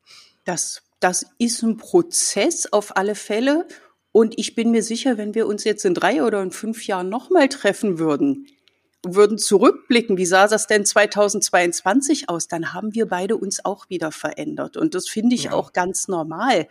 Das, 0.45 0.83
das 1.01 1.27
ist 1.39 1.63
ein 1.63 1.77
Prozess 1.77 2.67
auf 2.73 2.97
alle 2.97 3.15
Fälle. 3.15 3.67
Und 4.13 4.39
ich 4.39 4.55
bin 4.55 4.71
mir 4.71 4.83
sicher, 4.83 5.19
wenn 5.19 5.35
wir 5.35 5.47
uns 5.47 5.65
jetzt 5.65 5.85
in 5.85 5.95
drei 5.95 6.23
oder 6.23 6.43
in 6.43 6.51
fünf 6.51 6.87
Jahren 6.87 7.09
nochmal 7.09 7.49
treffen 7.49 7.99
würden, 7.99 8.47
würden 9.05 9.39
zurückblicken, 9.39 10.17
wie 10.17 10.27
sah 10.27 10.49
das 10.49 10.67
denn 10.67 10.85
2022 10.87 12.29
aus, 12.29 12.49
dann 12.49 12.73
haben 12.73 12.95
wir 12.95 13.07
beide 13.07 13.37
uns 13.37 13.65
auch 13.65 13.89
wieder 13.91 14.13
verändert. 14.13 14.77
Und 14.77 14.95
das 14.95 15.09
finde 15.09 15.35
ich 15.35 15.45
ja. 15.45 15.53
auch 15.53 15.73
ganz 15.73 16.09
normal. 16.09 16.69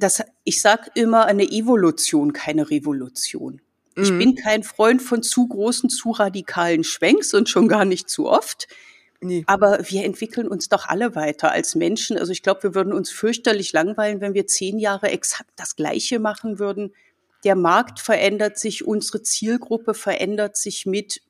Das, 0.00 0.22
ich 0.44 0.60
sage 0.60 0.90
immer 0.94 1.26
eine 1.26 1.44
Evolution, 1.44 2.32
keine 2.32 2.70
Revolution. 2.70 3.60
Mhm. 3.94 4.02
Ich 4.02 4.10
bin 4.10 4.34
kein 4.34 4.62
Freund 4.64 5.02
von 5.02 5.22
zu 5.22 5.46
großen, 5.46 5.90
zu 5.90 6.10
radikalen 6.10 6.82
Schwenks 6.82 7.34
und 7.34 7.48
schon 7.48 7.68
gar 7.68 7.84
nicht 7.84 8.08
zu 8.08 8.26
oft. 8.26 8.66
Nee. 9.20 9.42
Aber 9.46 9.80
wir 9.82 10.04
entwickeln 10.04 10.46
uns 10.46 10.68
doch 10.68 10.86
alle 10.86 11.16
weiter 11.16 11.50
als 11.50 11.74
Menschen. 11.74 12.16
Also 12.18 12.30
ich 12.30 12.42
glaube, 12.42 12.62
wir 12.62 12.74
würden 12.74 12.92
uns 12.92 13.10
fürchterlich 13.10 13.72
langweilen, 13.72 14.20
wenn 14.20 14.34
wir 14.34 14.46
zehn 14.46 14.78
Jahre 14.78 15.08
exakt 15.08 15.50
das 15.56 15.76
Gleiche 15.76 16.18
machen 16.18 16.58
würden. 16.58 16.92
der 17.44 17.54
Markt 17.54 18.00
verändert 18.00 18.58
sich, 18.58 18.84
unsere 18.84 19.22
Zielgruppe 19.22 19.94
verändert 19.94 20.56
sich 20.56 20.86
mit. 20.86 21.22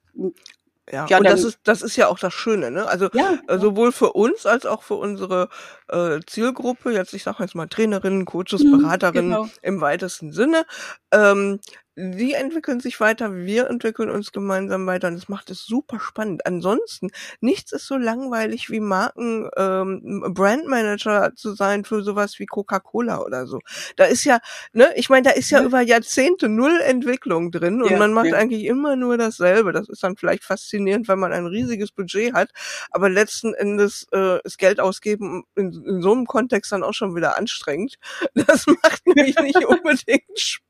Ja, 0.91 1.07
ja 1.07 1.19
und 1.19 1.25
das 1.25 1.45
ist, 1.45 1.59
das 1.65 1.83
ist 1.83 1.97
ja 1.97 2.09
auch 2.09 2.19
das 2.19 2.33
Schöne, 2.33 2.71
ne? 2.71 2.87
Also 2.87 3.11
ja, 3.13 3.39
äh, 3.47 3.59
sowohl 3.59 3.93
für 3.93 4.15
uns 4.15 4.47
als 4.47 4.65
auch 4.65 4.83
für 4.83 4.95
unsere 4.95 5.51
äh, 5.89 6.21
Zielgruppe, 6.27 6.93
jetzt 6.93 7.13
ich 7.13 7.25
sage 7.25 7.43
jetzt 7.43 7.55
mal 7.55 7.67
Trainerinnen, 7.69 8.25
Coaches, 8.25 8.63
mhm, 8.63 8.81
Beraterinnen 8.81 9.33
genau. 9.33 9.49
im 9.61 9.83
weitesten 9.83 10.33
Sinne, 10.33 10.65
ähm, 11.13 11.61
die 11.99 12.35
entwickeln 12.35 12.79
sich 12.79 13.01
weiter, 13.01 13.35
wir 13.35 13.69
entwickeln 13.69 14.09
uns 14.09 14.31
gemeinsam 14.31 14.87
weiter 14.87 15.09
und 15.09 15.15
das 15.15 15.29
macht 15.29 15.51
es 15.51 15.65
super 15.65 15.99
spannend. 15.99 16.47
Ansonsten, 16.47 17.11
nichts 17.41 17.73
ist 17.73 17.87
so 17.87 17.97
langweilig 17.97 18.71
wie 18.71 18.79
Marken, 18.79 19.51
ähm, 19.57 20.33
Brandmanager 20.33 21.35
zu 21.35 21.55
sein 21.55 21.85
für 21.85 22.03
sowas 22.03 22.39
wie 22.39 22.47
Coca-Cola 22.47 23.21
oder 23.21 23.49
so. 23.49 23.59
Da 23.97 24.05
ist 24.05 24.23
ja, 24.25 24.39
ne, 24.73 24.91
ich 24.95 25.11
meine, 25.11 25.25
da 25.25 25.31
ist 25.31 25.51
ja, 25.51 25.59
ja, 25.59 25.67
über 25.67 25.81
Jahrzehnte 25.81 26.49
null 26.49 26.81
Entwicklung 26.81 27.51
drin 27.51 27.83
und 27.83 27.91
ja, 27.91 27.99
man 27.99 28.13
macht 28.13 28.27
ja. 28.27 28.37
eigentlich 28.37 28.65
immer 28.65 28.95
nur 28.95 29.19
dasselbe. 29.19 29.73
Das 29.73 29.89
ist 29.89 30.03
dann 30.05 30.17
vielleicht 30.17 30.45
faszinierend, 30.45 31.09
wenn 31.09 31.19
man 31.19 31.33
ein 31.33 31.47
riesiges 31.47 31.91
Budget 31.91 32.33
hat, 32.33 32.51
aber 32.93 33.09
letzten 33.09 33.55
Endes 33.55 34.07
äh, 34.13 34.41
ist 34.45 34.59
Geld 34.59 34.79
ausgeben 34.79 35.45
in, 35.57 35.73
in 35.85 36.01
so 36.01 36.13
einem 36.13 36.27
Kontext 36.27 36.71
dann 36.71 36.85
auch 36.85 36.95
schon 36.95 37.17
wieder 37.17 37.37
anstrengend. 37.37 37.97
Das 38.35 38.67
macht 38.67 39.07
nämlich 39.07 39.39
nicht 39.41 39.65
unbedingt 39.65 40.39
Spaß. 40.39 40.68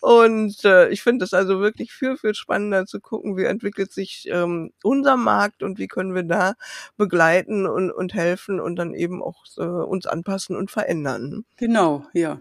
Und 0.00 0.64
äh, 0.64 0.88
ich 0.88 1.02
finde 1.02 1.24
es 1.24 1.34
also 1.34 1.60
wirklich 1.60 1.92
viel, 1.92 2.16
viel 2.16 2.34
spannender 2.34 2.86
zu 2.86 3.00
gucken, 3.00 3.36
wie 3.36 3.44
entwickelt 3.44 3.92
sich 3.92 4.28
ähm, 4.30 4.72
unser 4.82 5.16
Markt 5.16 5.62
und 5.62 5.78
wie 5.78 5.88
können 5.88 6.14
wir 6.14 6.24
da 6.24 6.54
begleiten 6.96 7.66
und, 7.66 7.90
und 7.90 8.14
helfen 8.14 8.60
und 8.60 8.76
dann 8.76 8.94
eben 8.94 9.22
auch 9.22 9.44
äh, 9.58 9.62
uns 9.62 10.06
anpassen 10.06 10.56
und 10.56 10.70
verändern. 10.70 11.44
Genau, 11.56 12.06
ja. 12.12 12.40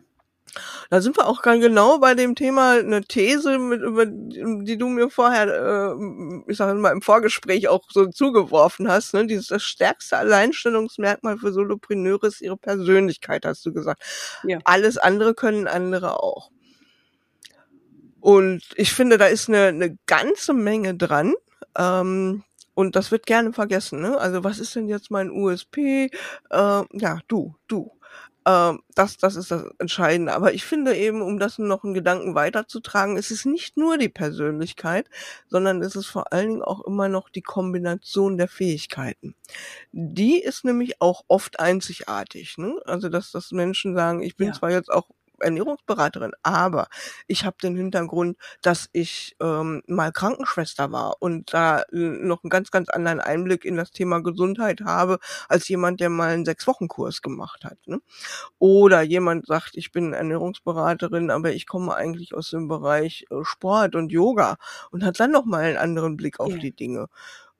Da 0.89 1.01
sind 1.01 1.17
wir 1.17 1.27
auch 1.27 1.41
ganz 1.41 1.61
genau 1.61 1.99
bei 1.99 2.13
dem 2.13 2.35
Thema 2.35 2.79
eine 2.79 3.01
These, 3.01 3.57
mit, 3.57 3.81
über 3.81 4.05
die 4.05 4.77
du 4.77 4.87
mir 4.87 5.09
vorher, 5.09 5.47
äh, 5.47 6.51
ich 6.51 6.57
sage 6.57 6.77
mal 6.79 6.91
im 6.91 7.01
Vorgespräch 7.01 7.67
auch 7.67 7.83
so 7.89 8.07
zugeworfen 8.07 8.89
hast. 8.89 9.13
Ne? 9.13 9.25
Dieses 9.27 9.47
das 9.47 9.63
stärkste 9.63 10.17
Alleinstellungsmerkmal 10.17 11.37
für 11.37 11.53
Solopreneure 11.53 12.27
ist 12.27 12.41
ihre 12.41 12.57
Persönlichkeit, 12.57 13.45
hast 13.45 13.65
du 13.65 13.73
gesagt. 13.73 14.01
Ja. 14.43 14.59
Alles 14.65 14.97
andere 14.97 15.33
können 15.33 15.67
andere 15.67 16.21
auch. 16.21 16.51
Und 18.19 18.61
ich 18.75 18.93
finde, 18.93 19.17
da 19.17 19.25
ist 19.25 19.49
eine, 19.49 19.67
eine 19.67 19.97
ganze 20.05 20.53
Menge 20.53 20.95
dran. 20.95 21.33
Ähm, 21.77 22.43
und 22.73 22.95
das 22.95 23.11
wird 23.11 23.25
gerne 23.25 23.51
vergessen. 23.53 24.01
Ne? 24.01 24.17
Also 24.17 24.43
was 24.43 24.59
ist 24.59 24.75
denn 24.75 24.87
jetzt 24.87 25.11
mein 25.11 25.29
USP? 25.29 26.05
Äh, 26.05 26.09
ja, 26.49 27.19
du, 27.27 27.55
du. 27.67 27.91
Äh, 28.45 28.73
das, 28.95 29.17
das 29.17 29.35
ist 29.35 29.51
das 29.51 29.65
Entscheidende. 29.79 30.33
Aber 30.33 30.53
ich 30.53 30.63
finde 30.63 30.95
eben, 30.95 31.21
um 31.21 31.39
das 31.39 31.59
noch 31.59 31.83
einen 31.83 31.93
Gedanken 31.93 32.35
weiterzutragen, 32.35 33.17
ist 33.17 33.31
es 33.31 33.45
nicht 33.45 33.77
nur 33.77 33.97
die 33.97 34.09
Persönlichkeit, 34.09 35.09
sondern 35.47 35.81
es 35.81 35.95
ist 35.95 36.07
vor 36.07 36.33
allen 36.33 36.49
Dingen 36.49 36.63
auch 36.63 36.81
immer 36.85 37.07
noch 37.07 37.29
die 37.29 37.41
Kombination 37.41 38.37
der 38.37 38.47
Fähigkeiten. 38.47 39.35
Die 39.91 40.41
ist 40.41 40.65
nämlich 40.65 41.01
auch 41.01 41.23
oft 41.27 41.59
einzigartig. 41.59 42.57
Ne? 42.57 42.75
Also 42.85 43.09
dass, 43.09 43.31
dass 43.31 43.51
Menschen 43.51 43.95
sagen, 43.95 44.21
ich 44.23 44.35
bin 44.35 44.47
ja. 44.47 44.53
zwar 44.53 44.71
jetzt 44.71 44.91
auch 44.91 45.07
Ernährungsberaterin, 45.41 46.31
aber 46.43 46.87
ich 47.27 47.45
habe 47.45 47.57
den 47.61 47.75
Hintergrund, 47.75 48.37
dass 48.61 48.89
ich 48.93 49.35
ähm, 49.39 49.81
mal 49.87 50.11
Krankenschwester 50.11 50.91
war 50.91 51.15
und 51.19 51.53
da 51.53 51.83
noch 51.91 52.43
einen 52.43 52.49
ganz, 52.49 52.71
ganz 52.71 52.89
anderen 52.89 53.19
Einblick 53.19 53.65
in 53.65 53.77
das 53.77 53.91
Thema 53.91 54.21
Gesundheit 54.21 54.81
habe, 54.81 55.19
als 55.49 55.67
jemand, 55.67 55.99
der 55.99 56.09
mal 56.09 56.33
einen 56.33 56.45
Sechs-Wochen-Kurs 56.45 57.21
gemacht 57.21 57.63
hat. 57.63 57.77
Ne? 57.85 58.01
Oder 58.59 59.01
jemand 59.01 59.47
sagt, 59.47 59.71
ich 59.75 59.91
bin 59.91 60.13
Ernährungsberaterin, 60.13 61.31
aber 61.31 61.51
ich 61.51 61.67
komme 61.67 61.95
eigentlich 61.95 62.33
aus 62.33 62.49
dem 62.49 62.67
Bereich 62.67 63.25
äh, 63.29 63.43
Sport 63.43 63.95
und 63.95 64.11
Yoga 64.11 64.57
und 64.91 65.03
hat 65.03 65.19
dann 65.19 65.31
noch 65.31 65.45
mal 65.45 65.63
einen 65.63 65.77
anderen 65.77 66.17
Blick 66.17 66.39
auf 66.39 66.51
ja. 66.51 66.57
die 66.57 66.75
Dinge. 66.75 67.07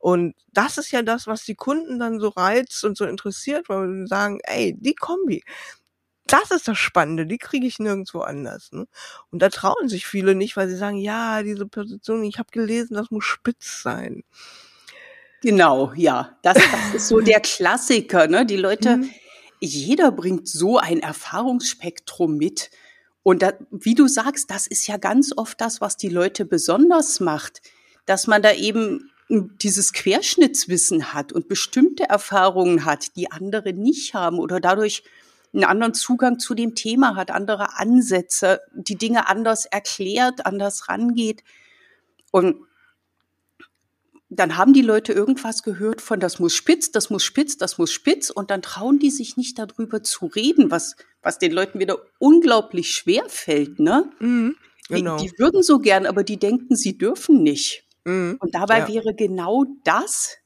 Und 0.02 0.34
das 0.52 0.80
ist 0.80 0.92
ja 0.92 1.04
das, 1.04 1.28
was 1.28 1.44
die 1.46 1.54
Kunden 1.54 2.00
dann 2.00 2.20
so 2.20 2.30
reizt 2.30 2.84
und 2.84 2.98
so 2.98 3.06
interessiert, 3.06 3.70
weil 3.70 3.88
sie 3.88 4.08
sagen, 4.08 4.40
ey, 4.46 4.76
die 4.76 4.96
Kombi, 4.96 5.44
das 6.32 6.52
ist 6.52 6.68
das 6.68 6.78
Spannende, 6.78 7.26
die 7.26 7.38
kriege 7.38 7.68
ich 7.68 7.80
nirgendwo 7.80 8.22
anders. 8.22 8.72
Ne? 8.72 8.88
Und 9.32 9.42
da 9.42 9.50
trauen 9.50 9.90
sich 9.90 10.06
viele 10.06 10.36
nicht, 10.36 10.56
weil 10.58 10.70
sie 10.70 10.78
sagen, 10.78 10.98
ja, 10.98 11.44
diese 11.44 11.66
Position, 11.66 12.24
ich 12.24 12.40
habe 12.40 12.50
gelesen, 12.52 12.96
das 12.96 13.12
muss 13.12 13.26
spitz 13.26 13.82
sein. 13.82 14.24
Genau, 15.42 15.92
ja. 15.96 16.38
Das, 16.44 16.56
das 16.56 16.94
ist 16.94 17.08
so 17.08 17.20
der 17.20 17.40
Klassiker. 17.42 18.28
Ne? 18.28 18.46
Die 18.46 18.58
Leute, 18.58 18.98
mhm. 18.98 19.10
jeder 19.60 20.12
bringt 20.12 20.48
so 20.48 20.78
ein 20.78 21.00
Erfahrungsspektrum 21.00 22.38
mit. 22.38 22.70
Und 23.24 23.42
da, 23.42 23.54
wie 23.72 23.96
du 23.96 24.08
sagst, 24.08 24.50
das 24.50 24.68
ist 24.68 24.88
ja 24.88 24.98
ganz 24.98 25.32
oft 25.36 25.60
das, 25.60 25.82
was 25.82 25.98
die 25.98 26.10
Leute 26.10 26.46
besonders 26.46 27.20
macht, 27.20 27.62
dass 28.06 28.28
man 28.28 28.42
da 28.42 28.54
eben 28.54 29.12
dieses 29.30 29.94
Querschnittswissen 29.94 31.14
hat 31.14 31.32
und 31.32 31.48
bestimmte 31.48 32.04
Erfahrungen 32.04 32.86
hat, 32.86 33.16
die 33.16 33.32
andere 33.32 33.74
nicht 33.74 34.14
haben 34.14 34.40
oder 34.40 34.60
dadurch 34.60 35.04
einen 35.54 35.64
anderen 35.66 35.94
Zugang 35.94 36.40
zu 36.40 36.54
dem 36.54 36.76
Thema 36.76 37.16
hat, 37.16 37.32
andere 37.32 37.78
Ansätze, 37.78 38.62
die 38.74 38.96
Dinge 38.96 39.28
anders 39.28 39.66
erklärt, 39.66 40.46
anders 40.46 40.88
rangeht. 40.88 41.44
Und 42.32 42.56
dann 44.30 44.56
haben 44.56 44.72
die 44.72 44.82
Leute 44.82 45.12
irgendwas 45.12 45.62
gehört 45.62 46.02
von, 46.02 46.22
das 46.22 46.40
muss 46.40 46.54
spitz, 46.54 46.92
das 46.92 47.10
muss 47.10 47.24
spitz, 47.24 47.58
das 47.58 47.78
muss 47.78 47.92
spitz, 47.92 48.30
und 48.30 48.50
dann 48.50 48.62
trauen 48.62 48.98
die 48.98 49.12
sich 49.12 49.36
nicht 49.36 49.60
darüber 49.60 50.04
zu 50.04 50.28
reden, 50.28 50.72
was, 50.72 50.96
was 51.22 51.38
den 51.38 51.52
Leuten 51.52 51.80
wieder 51.80 51.98
unglaublich 52.18 52.92
schwer 52.92 53.26
fällt, 53.28 53.80
ne? 53.80 54.10
Mhm, 54.20 54.56
genau. 54.88 55.18
die, 55.18 55.28
die, 55.28 55.38
würden 55.38 55.64
so 55.64 55.80
gern, 55.80 56.06
aber 56.06 56.24
die 56.24 56.38
denken, 56.38 56.78
sie 56.78 56.98
dürfen 56.98 57.44
nicht. 57.44 57.84
Mhm, 58.06 58.38
und 58.40 58.56
dabei 58.56 58.80
ja. 58.80 58.88
wäre 58.88 59.14
genau 59.14 59.66
das 59.84 60.38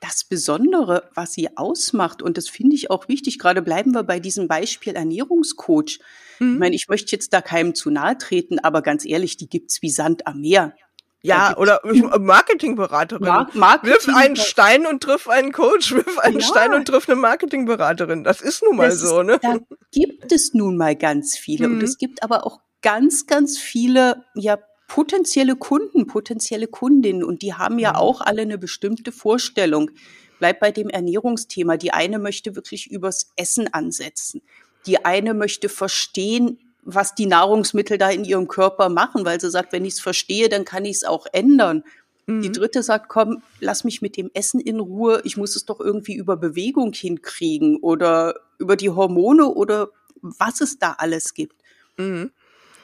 das 0.00 0.24
Besondere, 0.24 1.10
was 1.14 1.32
sie 1.32 1.56
ausmacht. 1.56 2.22
Und 2.22 2.36
das 2.36 2.48
finde 2.48 2.74
ich 2.74 2.90
auch 2.90 3.08
wichtig. 3.08 3.38
Gerade 3.38 3.62
bleiben 3.62 3.92
wir 3.92 4.02
bei 4.02 4.18
diesem 4.18 4.48
Beispiel 4.48 4.94
Ernährungscoach. 4.94 6.00
Mhm. 6.38 6.54
Ich 6.54 6.58
meine, 6.58 6.74
ich 6.74 6.88
möchte 6.88 7.12
jetzt 7.12 7.32
da 7.32 7.42
keinem 7.42 7.74
zu 7.74 7.90
nahe 7.90 8.16
treten, 8.18 8.58
aber 8.58 8.82
ganz 8.82 9.04
ehrlich, 9.04 9.36
die 9.36 9.48
gibt's 9.48 9.82
wie 9.82 9.90
Sand 9.90 10.26
am 10.26 10.40
Meer. 10.40 10.74
Ja, 11.22 11.56
oder 11.56 11.80
Marketingberaterin. 12.18 13.26
Mar 13.26 13.50
Marketing 13.52 13.92
wirf 13.92 14.16
einen 14.16 14.36
Stein 14.36 14.86
und 14.86 15.02
triff 15.02 15.28
einen 15.28 15.52
Coach, 15.52 15.92
wirf 15.94 16.18
einen 16.18 16.40
ja. 16.40 16.46
Stein 16.46 16.72
und 16.72 16.86
triff 16.86 17.08
eine 17.08 17.20
Marketingberaterin. 17.20 18.24
Das 18.24 18.40
ist 18.40 18.62
nun 18.62 18.76
mal 18.76 18.88
das 18.88 19.00
so, 19.00 19.22
ne? 19.22 19.38
Da 19.42 19.58
gibt 19.92 20.32
es 20.32 20.54
nun 20.54 20.76
mal 20.76 20.96
ganz 20.96 21.36
viele. 21.36 21.68
Mhm. 21.68 21.74
Und 21.74 21.82
es 21.82 21.98
gibt 21.98 22.22
aber 22.22 22.46
auch 22.46 22.60
ganz, 22.80 23.26
ganz 23.26 23.58
viele, 23.58 24.24
ja, 24.34 24.58
potenzielle 24.90 25.54
Kunden, 25.54 26.08
potenzielle 26.08 26.66
Kundinnen 26.66 27.22
und 27.22 27.42
die 27.42 27.54
haben 27.54 27.78
ja 27.78 27.90
mhm. 27.90 27.96
auch 27.96 28.20
alle 28.22 28.42
eine 28.42 28.58
bestimmte 28.58 29.12
Vorstellung. 29.12 29.92
Bleib 30.40 30.58
bei 30.58 30.72
dem 30.72 30.88
Ernährungsthema. 30.88 31.76
Die 31.76 31.92
eine 31.92 32.18
möchte 32.18 32.56
wirklich 32.56 32.90
übers 32.90 33.30
Essen 33.36 33.72
ansetzen. 33.72 34.42
Die 34.86 35.04
eine 35.04 35.32
möchte 35.32 35.68
verstehen, 35.68 36.58
was 36.82 37.14
die 37.14 37.26
Nahrungsmittel 37.26 37.98
da 37.98 38.10
in 38.10 38.24
ihrem 38.24 38.48
Körper 38.48 38.88
machen, 38.88 39.24
weil 39.24 39.40
sie 39.40 39.48
sagt, 39.48 39.72
wenn 39.72 39.84
ich 39.84 39.94
es 39.94 40.00
verstehe, 40.00 40.48
dann 40.48 40.64
kann 40.64 40.84
ich 40.84 40.96
es 40.96 41.04
auch 41.04 41.26
ändern. 41.30 41.84
Mhm. 42.26 42.42
Die 42.42 42.50
dritte 42.50 42.82
sagt, 42.82 43.08
komm, 43.08 43.44
lass 43.60 43.84
mich 43.84 44.02
mit 44.02 44.16
dem 44.16 44.28
Essen 44.34 44.58
in 44.58 44.80
Ruhe. 44.80 45.20
Ich 45.22 45.36
muss 45.36 45.54
es 45.54 45.66
doch 45.66 45.78
irgendwie 45.78 46.14
über 46.14 46.36
Bewegung 46.36 46.92
hinkriegen 46.94 47.76
oder 47.76 48.40
über 48.58 48.74
die 48.74 48.90
Hormone 48.90 49.46
oder 49.46 49.90
was 50.20 50.60
es 50.60 50.80
da 50.80 50.96
alles 50.98 51.34
gibt. 51.34 51.54
Mhm. 51.96 52.32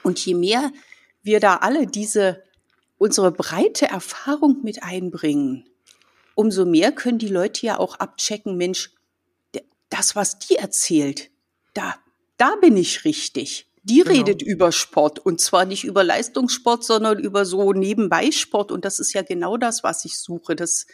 Und 0.03 0.25
je 0.25 0.35
mehr 0.35 0.71
wir 1.27 1.39
da 1.39 1.57
alle 1.57 1.85
diese, 1.85 2.41
unsere 2.97 3.31
breite 3.31 3.85
Erfahrung 3.85 4.63
mit 4.63 4.81
einbringen, 4.81 5.69
umso 6.33 6.65
mehr 6.65 6.91
können 6.91 7.19
die 7.19 7.27
Leute 7.27 7.67
ja 7.67 7.77
auch 7.77 7.99
abchecken, 7.99 8.57
Mensch, 8.57 8.91
das, 9.89 10.15
was 10.15 10.39
die 10.39 10.55
erzählt, 10.55 11.29
da, 11.73 11.95
da 12.37 12.55
bin 12.55 12.75
ich 12.75 13.05
richtig. 13.05 13.67
Die 13.83 14.01
genau. 14.01 14.11
redet 14.11 14.41
über 14.41 14.73
Sport 14.73 15.19
und 15.19 15.39
zwar 15.39 15.63
nicht 15.63 15.85
über 15.85 16.03
Leistungssport, 16.03 16.83
sondern 16.83 17.19
über 17.19 17.45
so 17.45 17.71
Nebenbeisport 17.71 18.71
und 18.71 18.83
das 18.83 18.99
ist 18.99 19.13
ja 19.13 19.21
genau 19.21 19.55
das, 19.55 19.81
was 19.81 20.03
ich 20.03 20.19
suche. 20.19 20.57
Das, 20.57 20.87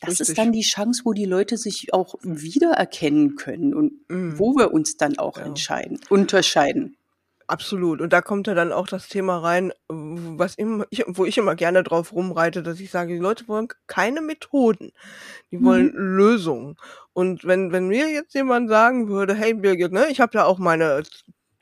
das 0.00 0.18
ist 0.18 0.36
dann 0.36 0.52
die 0.52 0.62
Chance, 0.62 1.02
wo 1.04 1.12
die 1.12 1.26
Leute 1.26 1.56
sich 1.56 1.94
auch 1.94 2.16
wiedererkennen 2.22 3.36
können 3.36 3.72
und 3.72 3.92
mm. 4.08 4.38
wo 4.38 4.56
wir 4.56 4.72
uns 4.72 4.96
dann 4.96 5.16
auch 5.18 5.38
ja. 5.38 5.44
entscheiden, 5.44 6.00
unterscheiden. 6.08 6.97
Absolut. 7.50 8.02
Und 8.02 8.12
da 8.12 8.20
kommt 8.20 8.46
ja 8.46 8.54
dann 8.54 8.72
auch 8.72 8.86
das 8.86 9.08
Thema 9.08 9.38
rein, 9.38 9.72
was 9.88 10.54
immer, 10.54 10.86
ich, 10.90 11.04
wo 11.06 11.24
ich 11.24 11.38
immer 11.38 11.54
gerne 11.54 11.82
drauf 11.82 12.12
rumreite, 12.12 12.62
dass 12.62 12.78
ich 12.78 12.90
sage, 12.90 13.14
die 13.14 13.18
Leute 13.18 13.48
wollen 13.48 13.68
keine 13.86 14.20
Methoden. 14.20 14.92
Die 15.50 15.62
wollen 15.64 15.86
mhm. 15.86 16.16
Lösungen. 16.16 16.76
Und 17.14 17.46
wenn, 17.46 17.72
wenn 17.72 17.88
mir 17.88 18.10
jetzt 18.10 18.34
jemand 18.34 18.68
sagen 18.68 19.08
würde, 19.08 19.34
hey 19.34 19.54
Birgit, 19.54 19.92
ne, 19.92 20.08
ich 20.10 20.20
habe 20.20 20.36
ja 20.36 20.44
auch 20.44 20.58
meine 20.58 21.02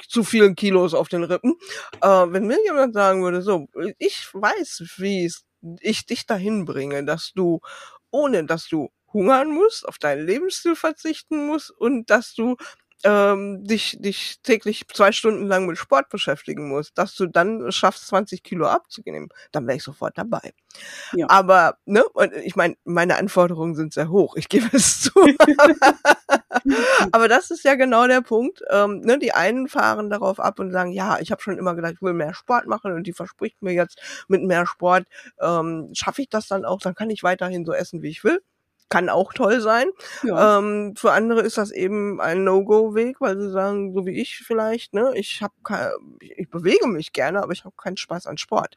zu 0.08 0.24
vielen 0.24 0.56
Kilos 0.56 0.92
auf 0.92 1.08
den 1.08 1.22
Rippen. 1.22 1.54
Äh, 2.02 2.08
wenn 2.08 2.48
mir 2.48 2.58
jemand 2.64 2.92
sagen 2.92 3.22
würde, 3.22 3.40
so, 3.42 3.68
ich 3.98 4.28
weiß, 4.32 4.96
wie 4.96 5.32
ich 5.80 6.04
dich 6.04 6.26
dahin 6.26 6.64
bringe, 6.64 7.04
dass 7.04 7.32
du, 7.32 7.60
ohne 8.10 8.44
dass 8.44 8.68
du 8.68 8.90
hungern 9.12 9.52
musst, 9.52 9.86
auf 9.86 9.98
deinen 9.98 10.26
Lebensstil 10.26 10.74
verzichten 10.74 11.46
musst 11.46 11.70
und 11.70 12.10
dass 12.10 12.34
du 12.34 12.56
ähm, 13.04 13.64
dich, 13.64 13.96
dich 14.00 14.40
täglich 14.42 14.86
zwei 14.92 15.12
Stunden 15.12 15.46
lang 15.46 15.66
mit 15.66 15.78
Sport 15.78 16.08
beschäftigen 16.08 16.68
musst, 16.68 16.96
dass 16.98 17.14
du 17.14 17.26
dann 17.26 17.70
schaffst, 17.70 18.06
20 18.08 18.42
Kilo 18.42 18.66
abzunehmen, 18.66 19.28
dann 19.52 19.66
wäre 19.66 19.76
ich 19.76 19.82
sofort 19.82 20.16
dabei. 20.16 20.52
Ja. 21.12 21.26
Aber, 21.28 21.78
ne, 21.84 22.04
und 22.04 22.32
ich 22.34 22.56
meine, 22.56 22.76
meine 22.84 23.16
Anforderungen 23.16 23.74
sind 23.74 23.92
sehr 23.92 24.10
hoch, 24.10 24.36
ich 24.36 24.48
gebe 24.48 24.68
es 24.72 25.02
zu. 25.02 25.12
Aber 27.12 27.28
das 27.28 27.50
ist 27.50 27.64
ja 27.64 27.74
genau 27.74 28.06
der 28.06 28.22
Punkt. 28.22 28.62
Ähm, 28.70 29.00
ne, 29.00 29.18
die 29.18 29.32
einen 29.32 29.68
fahren 29.68 30.10
darauf 30.10 30.40
ab 30.40 30.58
und 30.58 30.72
sagen, 30.72 30.92
ja, 30.92 31.18
ich 31.20 31.30
habe 31.30 31.42
schon 31.42 31.58
immer 31.58 31.74
gedacht, 31.74 31.94
ich 31.96 32.02
will 32.02 32.12
mehr 32.12 32.34
Sport 32.34 32.66
machen 32.66 32.92
und 32.92 33.06
die 33.06 33.12
verspricht 33.12 33.62
mir 33.62 33.72
jetzt 33.72 34.00
mit 34.28 34.42
mehr 34.42 34.66
Sport, 34.66 35.06
ähm, 35.40 35.90
schaffe 35.92 36.22
ich 36.22 36.28
das 36.28 36.48
dann 36.48 36.64
auch, 36.64 36.80
dann 36.80 36.94
kann 36.94 37.10
ich 37.10 37.22
weiterhin 37.22 37.64
so 37.64 37.72
essen, 37.72 38.02
wie 38.02 38.10
ich 38.10 38.24
will 38.24 38.40
kann 38.88 39.08
auch 39.08 39.32
toll 39.32 39.60
sein. 39.60 39.88
Ja. 40.22 40.58
Ähm, 40.58 40.94
für 40.96 41.12
andere 41.12 41.40
ist 41.40 41.58
das 41.58 41.70
eben 41.70 42.20
ein 42.20 42.44
No-Go-Weg, 42.44 43.20
weil 43.20 43.38
sie 43.38 43.50
sagen, 43.50 43.92
so 43.92 44.06
wie 44.06 44.20
ich 44.20 44.38
vielleicht, 44.38 44.94
ne, 44.94 45.12
ich 45.14 45.42
habe 45.42 45.54
ich 46.20 46.48
bewege 46.50 46.86
mich 46.86 47.12
gerne, 47.12 47.42
aber 47.42 47.52
ich 47.52 47.64
habe 47.64 47.74
keinen 47.76 47.96
Spaß 47.96 48.26
an 48.26 48.38
Sport. 48.38 48.76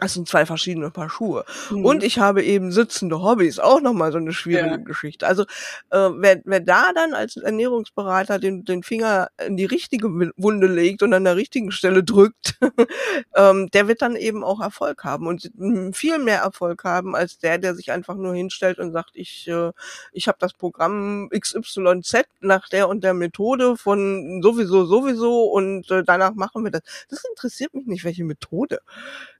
Das 0.00 0.12
sind 0.12 0.28
zwei 0.28 0.44
verschiedene 0.44 0.90
Paar 0.90 1.08
Schuhe. 1.08 1.44
Mhm. 1.70 1.84
Und 1.84 2.02
ich 2.02 2.18
habe 2.18 2.42
eben 2.42 2.72
sitzende 2.72 3.22
Hobbys, 3.22 3.60
auch 3.60 3.80
nochmal 3.80 4.10
so 4.10 4.18
eine 4.18 4.32
schwierige 4.32 4.70
ja. 4.70 4.76
Geschichte. 4.76 5.24
Also 5.24 5.44
äh, 5.90 6.10
wer, 6.16 6.42
wer 6.44 6.58
da 6.58 6.92
dann 6.92 7.14
als 7.14 7.36
Ernährungsberater 7.36 8.40
den, 8.40 8.64
den 8.64 8.82
Finger 8.82 9.28
in 9.46 9.56
die 9.56 9.66
richtige 9.66 10.08
Wunde 10.36 10.66
legt 10.66 11.04
und 11.04 11.14
an 11.14 11.22
der 11.22 11.36
richtigen 11.36 11.70
Stelle 11.70 12.02
drückt, 12.02 12.58
ähm, 13.36 13.68
der 13.72 13.86
wird 13.86 14.02
dann 14.02 14.16
eben 14.16 14.42
auch 14.42 14.60
Erfolg 14.60 15.04
haben 15.04 15.28
und 15.28 15.52
viel 15.92 16.18
mehr 16.18 16.40
Erfolg 16.40 16.82
haben 16.82 17.14
als 17.14 17.38
der, 17.38 17.58
der 17.58 17.76
sich 17.76 17.92
einfach 17.92 18.16
nur 18.16 18.34
hinstellt 18.34 18.80
und 18.80 18.92
sagt, 18.92 19.12
ich, 19.14 19.46
äh, 19.46 19.70
ich 20.12 20.26
habe 20.26 20.38
das 20.40 20.54
Programm 20.54 21.28
XYZ 21.30 22.24
nach 22.40 22.68
der 22.68 22.88
und 22.88 23.04
der 23.04 23.14
Methode 23.14 23.76
von 23.76 24.42
sowieso, 24.42 24.86
sowieso 24.86 25.44
und 25.44 25.88
äh, 25.92 26.02
danach 26.02 26.34
machen 26.34 26.64
wir 26.64 26.72
das. 26.72 26.82
Das 27.08 27.22
interessiert 27.24 27.74
mich 27.74 27.86
nicht, 27.86 28.04
welche 28.04 28.24
Methode. 28.24 28.80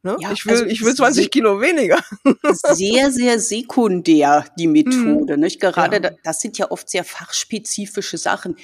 Ne? 0.04 0.16
Ja, 0.20 0.32
ich 0.32 0.43
will, 0.46 0.54
also 0.54 0.64
ich 0.66 0.82
will 0.84 0.94
20 0.94 1.30
Kilo 1.30 1.60
weniger. 1.60 1.98
sehr, 2.72 3.10
sehr 3.10 3.38
sekundär, 3.38 4.44
die 4.58 4.66
Methode. 4.66 5.34
Hm. 5.34 5.40
Nicht? 5.40 5.60
Gerade, 5.60 6.02
ja. 6.02 6.10
das 6.22 6.40
sind 6.40 6.58
ja 6.58 6.70
oft 6.70 6.88
sehr 6.88 7.04
fachspezifische 7.04 8.18
Sachen. 8.18 8.56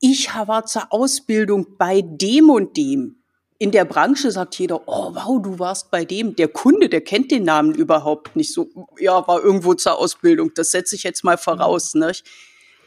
Ich 0.00 0.28
war 0.34 0.66
zur 0.66 0.92
Ausbildung 0.92 1.76
bei 1.78 2.02
dem 2.02 2.50
und 2.50 2.76
dem. 2.76 3.22
In 3.58 3.70
der 3.70 3.84
Branche 3.84 4.30
sagt 4.30 4.58
jeder, 4.58 4.82
oh 4.86 5.14
wow, 5.14 5.40
du 5.40 5.58
warst 5.58 5.90
bei 5.90 6.04
dem. 6.04 6.36
Der 6.36 6.48
Kunde, 6.48 6.88
der 6.88 7.00
kennt 7.00 7.30
den 7.30 7.44
Namen 7.44 7.74
überhaupt 7.74 8.36
nicht 8.36 8.52
so. 8.52 8.68
Ja, 8.98 9.26
war 9.26 9.42
irgendwo 9.42 9.74
zur 9.74 9.98
Ausbildung. 9.98 10.52
Das 10.54 10.72
setze 10.72 10.96
ich 10.96 11.04
jetzt 11.04 11.24
mal 11.24 11.38
voraus. 11.38 11.94
Mhm. 11.94 12.06
Nicht? 12.06 12.24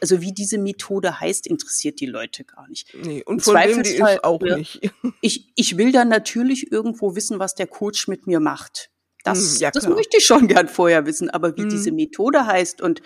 Also 0.00 0.20
wie 0.20 0.32
diese 0.32 0.58
Methode 0.58 1.20
heißt, 1.20 1.46
interessiert 1.46 2.00
die 2.00 2.06
Leute 2.06 2.44
gar 2.44 2.68
nicht. 2.68 2.94
Nee, 2.94 3.22
und 3.24 3.42
von 3.42 3.54
wem 3.56 3.82
die 3.82 3.90
ist 3.90 4.24
auch 4.24 4.40
nicht. 4.40 4.80
Ich, 5.20 5.52
ich 5.56 5.76
will 5.76 5.90
dann 5.90 6.08
natürlich 6.08 6.70
irgendwo 6.70 7.16
wissen, 7.16 7.38
was 7.38 7.54
der 7.54 7.66
Coach 7.66 8.06
mit 8.08 8.26
mir 8.26 8.40
macht. 8.40 8.90
Das, 9.24 9.54
hm, 9.54 9.60
ja, 9.60 9.70
das 9.70 9.88
möchte 9.88 10.18
ich 10.18 10.26
schon 10.26 10.46
gern 10.48 10.68
vorher 10.68 11.06
wissen, 11.06 11.28
aber 11.28 11.56
wie 11.56 11.62
hm. 11.62 11.70
diese 11.70 11.90
Methode 11.90 12.46
heißt 12.46 12.80
und 12.80 13.02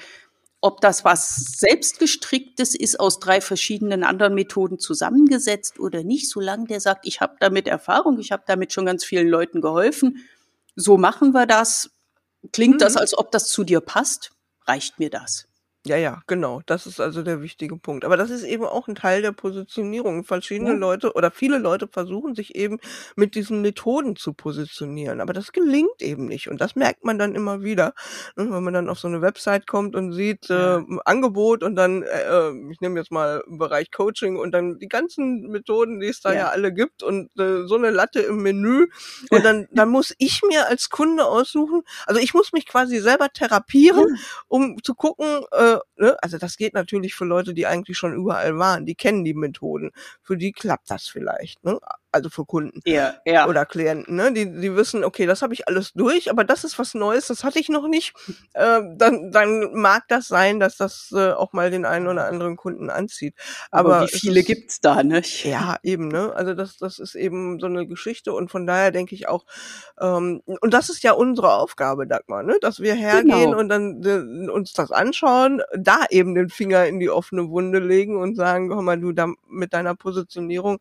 ob 0.61 0.81
das 0.81 1.05
was 1.05 1.59
selbstgestricktes 1.59 2.77
ist 2.77 3.01
aus 3.01 3.19
drei 3.19 3.41
verschiedenen 3.41 4.05
anderen 4.05 4.35
Methoden 4.35 4.79
zusammengesetzt 4.79 5.81
oder 5.81 6.05
nicht, 6.05 6.31
solange 6.31 6.67
der 6.67 6.81
sagt, 6.81 7.07
ich 7.07 7.21
habe 7.21 7.37
damit 7.41 7.67
Erfahrung, 7.67 8.19
ich 8.21 8.31
habe 8.31 8.45
damit 8.47 8.73
schon 8.73 8.87
ganz 8.87 9.05
vielen 9.05 9.29
Leuten 9.29 9.61
geholfen, 9.61 10.25
so 10.77 10.97
machen 10.97 11.33
wir 11.33 11.47
das, 11.47 11.91
klingt 12.53 12.75
mhm. 12.75 12.79
das, 12.79 12.97
als 12.97 13.19
ob 13.19 13.33
das 13.33 13.49
zu 13.49 13.65
dir 13.65 13.81
passt, 13.81 14.31
reicht 14.67 15.01
mir 15.01 15.11
das. 15.11 15.49
Ja, 15.85 15.97
ja, 15.97 16.23
genau. 16.29 16.63
Das 16.67 16.87
ist 16.87 17.01
also 17.01 17.25
der 17.25 17.43
wichtige 17.43 17.77
Punkt. 17.77 18.05
Aber 18.05 18.17
das 18.17 18.31
ist 18.31 18.45
eben 18.45 18.65
auch 18.65 18.87
ein 18.87 18.95
Teil 18.95 19.21
der 19.21 19.33
Positionierung. 19.33 20.23
Verschiedene 20.23 20.71
ja. 20.71 20.77
Leute 20.77 21.13
oder 21.15 21.33
viele 21.33 21.59
Leute 21.59 21.89
versuchen 21.89 22.37
sich 22.37 22.55
eben 22.55 22.79
mit 23.17 23.35
diesen 23.35 23.63
Methoden 23.63 24.15
zu 24.15 24.33
positionieren. 24.33 25.21
Aber 25.21 25.33
das 25.33 25.51
gelingt 25.51 26.01
eben 26.01 26.27
nicht. 26.27 26.49
Und 26.49 26.61
das 26.61 26.77
merkt 26.77 27.05
man 27.05 27.19
dann 27.19 27.35
immer 27.35 27.63
wieder, 27.63 27.95
ne, 28.37 28.49
wenn 28.49 28.63
man 28.63 28.75
dann 28.75 28.89
auf 28.89 29.01
so 29.01 29.09
eine 29.09 29.23
Website 29.23 29.67
kommt 29.67 29.97
und 29.97 30.13
sieht 30.13 30.49
ja. 30.49 30.79
äh, 30.79 30.85
Angebot 31.05 31.65
und 31.65 31.75
dann, 31.75 32.05
äh, 32.05 32.29
äh 32.29 32.71
ich 32.71 32.81
nehme 32.81 33.01
jetzt 33.01 33.11
mal 33.11 33.43
Bereich 33.49 33.91
Coaching 33.91 34.37
und 34.37 34.53
dann 34.53 34.79
die 34.79 34.89
ganzen 34.89 35.49
Methoden, 35.49 35.99
die 35.99 36.07
es 36.07 36.21
da 36.21 36.33
ja, 36.33 36.39
ja 36.39 36.49
alle 36.51 36.73
gibt 36.73 37.03
und 37.03 37.37
äh, 37.41 37.67
so 37.67 37.75
eine 37.75 37.91
Latte 37.91 38.21
im 38.21 38.37
Menü. 38.41 38.87
Und 39.31 39.45
dann, 39.45 39.67
dann 39.73 39.89
muss 39.89 40.15
ich 40.19 40.43
mir 40.47 40.69
als 40.69 40.91
Kunde 40.91 41.25
aussuchen, 41.25 41.83
also 42.07 42.21
ich 42.21 42.35
muss 42.35 42.53
mich 42.53 42.67
quasi 42.67 42.99
selber 43.01 43.31
therapieren, 43.31 44.17
um 44.47 44.81
zu 44.85 44.95
gucken, 44.95 45.45
äh, 45.51 45.72
ne, 45.97 46.17
also 46.23 46.39
das 46.39 46.57
geht 46.57 46.75
natürlich 46.75 47.15
für 47.15 47.25
Leute, 47.25 47.55
die 47.55 47.67
eigentlich 47.67 47.97
schon 47.99 48.15
überall 48.15 48.59
waren, 48.59 48.87
die 48.87 48.95
kennen 48.95 49.25
die 49.25 49.35
Methoden. 49.35 49.91
Für 50.23 50.37
die 50.37 50.53
klappt 50.53 50.91
das 50.91 51.09
vielleicht, 51.09 51.63
ne? 51.65 51.79
Also 52.13 52.29
für 52.29 52.45
Kunden 52.45 52.81
ja, 52.85 53.15
ja. 53.25 53.49
oder 53.49 53.65
Klienten, 53.65 54.17
ne? 54.17 54.33
Die, 54.33 54.45
die 54.45 54.77
wissen, 54.77 55.03
okay, 55.03 55.27
das 55.27 55.41
habe 55.41 55.55
ich 55.55 55.67
alles 55.67 55.93
durch, 55.95 56.31
aber 56.31 56.45
das 56.45 56.63
ist 56.63 56.79
was 56.79 56.93
Neues, 56.95 57.29
das 57.29 57.43
hatte 57.43 57.59
ich 57.59 57.71
noch 57.71 57.89
nicht. 57.89 58.15
Äh, 58.53 58.81
dann, 58.97 59.31
dann 59.33 59.73
mag 59.73 60.05
das 60.09 60.29
sein, 60.29 60.61
dass 60.61 60.77
das 60.77 61.11
äh, 61.15 61.33
auch 61.33 61.53
mal 61.55 61.71
den 61.71 61.87
einen 61.87 62.07
oder 62.07 62.27
anderen 62.27 62.57
Kunden 62.57 62.91
anzieht. 62.91 63.35
Aber, 63.71 63.97
aber 63.97 64.07
wie 64.07 64.19
viele 64.19 64.41
ist, 64.41 64.47
gibt's 64.47 64.81
da, 64.81 65.03
nicht? 65.03 65.45
Ja, 65.45 65.77
eben, 65.83 66.09
ne? 66.09 66.33
Also 66.35 66.55
das, 66.55 66.77
das 66.77 66.99
ist 66.99 67.15
eben 67.15 67.59
so 67.61 67.67
eine 67.67 67.87
Geschichte 67.87 68.33
und 68.33 68.51
von 68.51 68.67
daher 68.67 68.91
denke 68.91 69.15
ich 69.15 69.29
auch, 69.29 69.47
ähm, 69.99 70.43
und 70.45 70.75
das 70.75 70.91
ist 70.91 71.03
ja 71.03 71.13
unsere 71.13 71.55
Aufgabe, 71.55 72.07
Dagmar, 72.07 72.43
ne? 72.43 72.57
Dass 72.61 72.81
wir 72.81 72.95
hergehen 72.95 73.47
genau. 73.47 73.59
und 73.59 73.69
dann 73.69 74.03
äh, 74.05 74.51
uns 74.51 74.73
das 74.75 74.91
anschauen, 74.93 75.63
da 75.75 76.05
eben 76.11 76.35
den 76.35 76.51
Finger 76.51 76.87
in 76.87 77.01
die 77.01 77.11
offene 77.11 77.49
Wunde 77.49 77.79
legen 77.79 78.17
und 78.17 78.37
sagen, 78.37 78.69
komm 78.69 78.85
mal, 78.85 79.01
du 79.01 79.13
da 79.13 79.29
mit 79.49 79.73
deiner 79.73 79.95
Positionierung, 79.95 80.79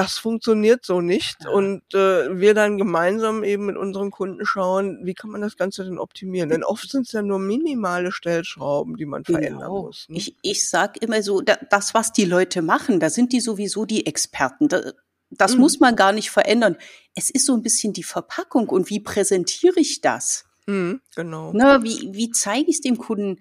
das 0.00 0.16
funktioniert 0.16 0.86
so 0.86 1.02
nicht. 1.02 1.46
Und 1.46 1.82
äh, 1.92 2.40
wir 2.40 2.54
dann 2.54 2.78
gemeinsam 2.78 3.44
eben 3.44 3.66
mit 3.66 3.76
unseren 3.76 4.10
Kunden 4.10 4.46
schauen, 4.46 5.00
wie 5.04 5.12
kann 5.12 5.28
man 5.28 5.42
das 5.42 5.58
Ganze 5.58 5.84
denn 5.84 5.98
optimieren? 5.98 6.48
Denn 6.48 6.64
oft 6.64 6.90
sind 6.90 7.06
es 7.06 7.12
ja 7.12 7.20
nur 7.20 7.38
minimale 7.38 8.10
Stellschrauben, 8.10 8.96
die 8.96 9.04
man 9.04 9.24
genau. 9.24 9.38
verändern 9.38 9.70
muss. 9.70 10.08
Ne? 10.08 10.16
Ich, 10.16 10.36
ich 10.40 10.70
sag 10.70 11.02
immer 11.02 11.22
so, 11.22 11.42
da, 11.42 11.58
das, 11.68 11.92
was 11.92 12.12
die 12.12 12.24
Leute 12.24 12.62
machen, 12.62 12.98
da 12.98 13.10
sind 13.10 13.34
die 13.34 13.40
sowieso 13.40 13.84
die 13.84 14.06
Experten. 14.06 14.68
Da, 14.68 14.92
das 15.28 15.54
mhm. 15.54 15.60
muss 15.60 15.80
man 15.80 15.96
gar 15.96 16.12
nicht 16.12 16.30
verändern. 16.30 16.78
Es 17.14 17.28
ist 17.28 17.44
so 17.44 17.52
ein 17.52 17.62
bisschen 17.62 17.92
die 17.92 18.02
Verpackung 18.02 18.70
und 18.70 18.88
wie 18.88 19.00
präsentiere 19.00 19.80
ich 19.80 20.00
das? 20.00 20.46
Mhm, 20.64 21.02
genau. 21.14 21.50
Na, 21.52 21.82
wie, 21.82 22.08
wie 22.12 22.30
zeige 22.30 22.70
ich 22.70 22.76
es 22.76 22.80
dem 22.80 22.96
Kunden? 22.96 23.38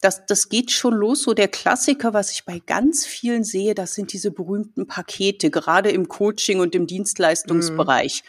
Das, 0.00 0.26
das 0.26 0.48
geht 0.48 0.70
schon 0.70 0.94
los. 0.94 1.22
So 1.22 1.34
der 1.34 1.48
Klassiker, 1.48 2.14
was 2.14 2.30
ich 2.30 2.44
bei 2.44 2.60
ganz 2.64 3.04
vielen 3.04 3.42
sehe, 3.42 3.74
das 3.74 3.94
sind 3.94 4.12
diese 4.12 4.30
berühmten 4.30 4.86
Pakete, 4.86 5.50
gerade 5.50 5.90
im 5.90 6.08
Coaching 6.08 6.60
und 6.60 6.74
im 6.76 6.86
Dienstleistungsbereich. 6.86 8.22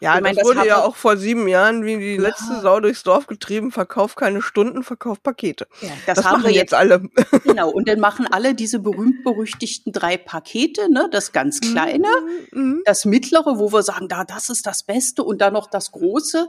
Ja, 0.00 0.16
ich 0.16 0.22
mein, 0.22 0.36
das, 0.36 0.44
wurde 0.44 0.66
ja 0.66 0.82
auch 0.82 0.94
vor 0.96 1.16
sieben 1.16 1.48
Jahren 1.48 1.84
wie 1.84 1.96
die 1.96 2.18
letzte 2.18 2.52
ja. 2.54 2.60
Sau 2.60 2.80
durchs 2.80 3.02
Dorf 3.02 3.26
getrieben, 3.26 3.72
verkauft 3.72 4.16
keine 4.16 4.42
Stunden, 4.42 4.82
verkauft 4.82 5.22
Pakete. 5.22 5.66
Ja, 5.80 5.88
das, 6.06 6.16
das 6.16 6.26
haben 6.26 6.44
wir 6.44 6.50
jetzt 6.50 6.74
alle. 6.74 7.08
Genau, 7.44 7.70
und 7.70 7.88
dann 7.88 8.00
machen 8.00 8.26
alle 8.30 8.54
diese 8.54 8.78
berühmt-berüchtigten 8.78 9.92
drei 9.92 10.18
Pakete, 10.18 10.90
ne? 10.90 11.08
Das 11.10 11.32
ganz 11.32 11.60
mhm, 11.62 11.72
kleine, 11.72 12.08
mhm. 12.52 12.82
das 12.84 13.04
mittlere, 13.06 13.58
wo 13.58 13.72
wir 13.72 13.82
sagen, 13.82 14.08
da, 14.08 14.24
das 14.24 14.50
ist 14.50 14.66
das 14.66 14.82
Beste 14.82 15.22
und 15.22 15.40
dann 15.40 15.54
noch 15.54 15.70
das 15.70 15.92
große. 15.92 16.48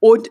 Und 0.00 0.30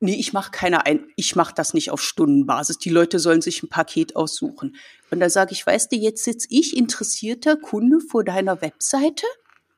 nee, 0.00 0.16
ich 0.16 0.32
mache 0.32 0.50
keine 0.50 0.86
ein, 0.86 1.06
ich 1.16 1.36
mache 1.36 1.54
das 1.54 1.74
nicht 1.74 1.90
auf 1.90 2.02
Stundenbasis. 2.02 2.78
Die 2.78 2.90
Leute 2.90 3.18
sollen 3.18 3.42
sich 3.42 3.62
ein 3.62 3.68
Paket 3.68 4.16
aussuchen. 4.16 4.76
Und 5.10 5.20
da 5.20 5.30
sage 5.30 5.52
ich, 5.52 5.64
weißt 5.64 5.92
du, 5.92 5.96
jetzt 5.96 6.24
sitze 6.24 6.48
ich 6.50 6.76
interessierter 6.76 7.56
Kunde 7.56 8.00
vor 8.00 8.24
deiner 8.24 8.60
Webseite 8.62 9.26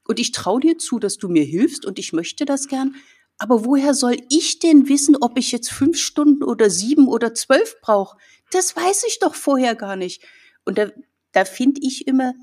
und 0.04 0.18
ich 0.18 0.32
traue 0.32 0.60
dir 0.60 0.78
zu, 0.78 0.98
dass 0.98 1.18
du 1.18 1.28
mir 1.28 1.44
hilfst 1.44 1.84
und 1.84 1.98
ich 1.98 2.12
möchte 2.12 2.44
das 2.44 2.68
gern. 2.68 2.94
Aber 3.38 3.64
woher 3.64 3.94
soll 3.94 4.16
ich 4.30 4.60
denn 4.60 4.88
wissen, 4.88 5.16
ob 5.20 5.36
ich 5.36 5.52
jetzt 5.52 5.72
fünf 5.72 5.98
Stunden 5.98 6.44
oder 6.44 6.70
sieben 6.70 7.08
oder 7.08 7.34
zwölf 7.34 7.80
brauche? 7.80 8.16
Das 8.50 8.76
weiß 8.76 9.04
ich 9.08 9.18
doch 9.18 9.34
vorher 9.34 9.74
gar 9.74 9.96
nicht. 9.96 10.22
Und 10.64 10.78
da, 10.78 10.90
da 11.32 11.44
finde 11.44 11.80
ich 11.82 12.06
immer, 12.06 12.34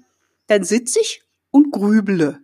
dann 0.48 0.63
sitze 0.63 1.00
ich 1.00 1.22
und 1.52 1.72
grüble. 1.72 2.39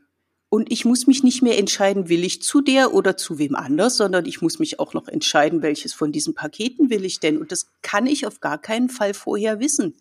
Und 0.55 0.71
ich 0.71 0.85
muss 0.85 1.05
mich 1.05 1.21
nicht 1.21 1.41
mehr 1.41 1.57
entscheiden, 1.57 2.07
will 2.07 2.23
ich 2.23 2.41
zu 2.41 2.61
der 2.61 2.93
oder 2.93 3.17
zu 3.17 3.39
wem 3.39 3.55
anders, 3.55 3.97
sondern 3.97 4.25
ich 4.25 4.41
muss 4.41 4.57
mich 4.57 4.79
auch 4.79 4.93
noch 4.93 5.09
entscheiden, 5.09 5.61
welches 5.61 5.93
von 5.93 6.13
diesen 6.13 6.33
Paketen 6.33 6.89
will 6.89 7.03
ich 7.03 7.19
denn. 7.19 7.37
Und 7.39 7.51
das 7.51 7.67
kann 7.81 8.07
ich 8.07 8.25
auf 8.25 8.39
gar 8.39 8.57
keinen 8.57 8.87
Fall 8.87 9.13
vorher 9.13 9.59
wissen. 9.59 9.97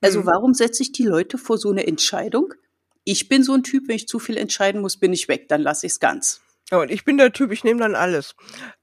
Also 0.00 0.22
mhm. 0.22 0.26
warum 0.26 0.54
setze 0.54 0.82
ich 0.82 0.90
die 0.90 1.04
Leute 1.04 1.38
vor 1.38 1.56
so 1.56 1.70
eine 1.70 1.86
Entscheidung? 1.86 2.52
Ich 3.04 3.28
bin 3.28 3.44
so 3.44 3.54
ein 3.54 3.62
Typ, 3.62 3.86
wenn 3.86 3.94
ich 3.94 4.08
zu 4.08 4.18
viel 4.18 4.36
entscheiden 4.38 4.80
muss, 4.80 4.96
bin 4.96 5.12
ich 5.12 5.28
weg, 5.28 5.48
dann 5.48 5.60
lasse 5.60 5.86
ich 5.86 5.92
es 5.92 6.00
ganz. 6.00 6.40
Ja, 6.72 6.78
und 6.78 6.90
ich 6.90 7.04
bin 7.04 7.16
der 7.16 7.32
Typ, 7.32 7.52
ich 7.52 7.62
nehme 7.62 7.78
dann 7.78 7.94
alles. 7.94 8.34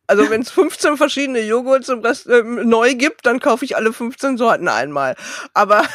Also 0.07 0.29
wenn 0.29 0.43
es 0.43 0.51
15 0.51 0.95
verschiedene 0.95 1.41
Joghurts 1.41 1.89
und 1.89 2.01
das 2.01 2.27
äh, 2.27 2.43
neu 2.43 2.95
gibt, 2.95 3.25
dann 3.25 3.41
kaufe 3.41 3.65
ich 3.65 3.75
alle 3.75 3.91
15 3.91 4.37
Sorten 4.37 4.69
einmal. 4.69 5.17
Aber 5.53 5.85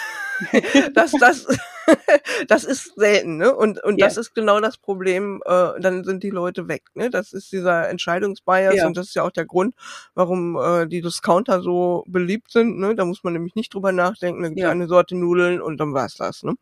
das, 0.93 1.13
das, 1.13 1.47
das 2.49 2.65
ist 2.65 2.95
selten, 2.97 3.37
ne? 3.39 3.55
Und, 3.55 3.83
und 3.85 3.99
Ja. 3.99 4.07
das 4.07 4.17
ist 4.17 4.35
genau 4.35 4.61
das 4.61 4.79
Problem, 4.79 5.43
äh, 5.47 5.81
dann 5.81 6.05
sind 6.05 6.23
die 6.23 6.31
Leute 6.31 6.69
weg, 6.69 6.85
ne? 6.95 7.11
Das 7.11 7.33
ist 7.33 7.53
dieser 7.53 7.89
Entscheidungsbias 7.89 8.75
Ja. 8.77 8.87
und 8.87 8.97
das 8.97 9.09
ist 9.09 9.15
ja 9.17 9.23
auch 9.25 9.31
der 9.33 9.47
Grund, 9.47 9.75
warum 10.15 10.57
äh, 10.57 10.87
die 10.87 11.01
Discounter 11.03 11.63
so 11.63 12.05
beliebt 12.07 12.51
sind, 12.53 12.79
ne? 12.79 12.95
Da 12.95 13.05
muss 13.05 13.25
man 13.25 13.33
nämlich 13.35 13.55
nicht 13.55 13.75
drüber 13.75 13.93
nachdenken, 13.93 14.43
da 14.43 14.49
gibt 14.49 14.61
es 14.61 14.63
Ja. 14.65 14.71
eine 14.71 14.89
Sorte 14.89 15.17
Nudeln 15.17 15.61
und 15.63 15.79
dann 15.79 15.95
war's 15.95 16.15
das, 16.15 16.43
ne? 16.43 16.55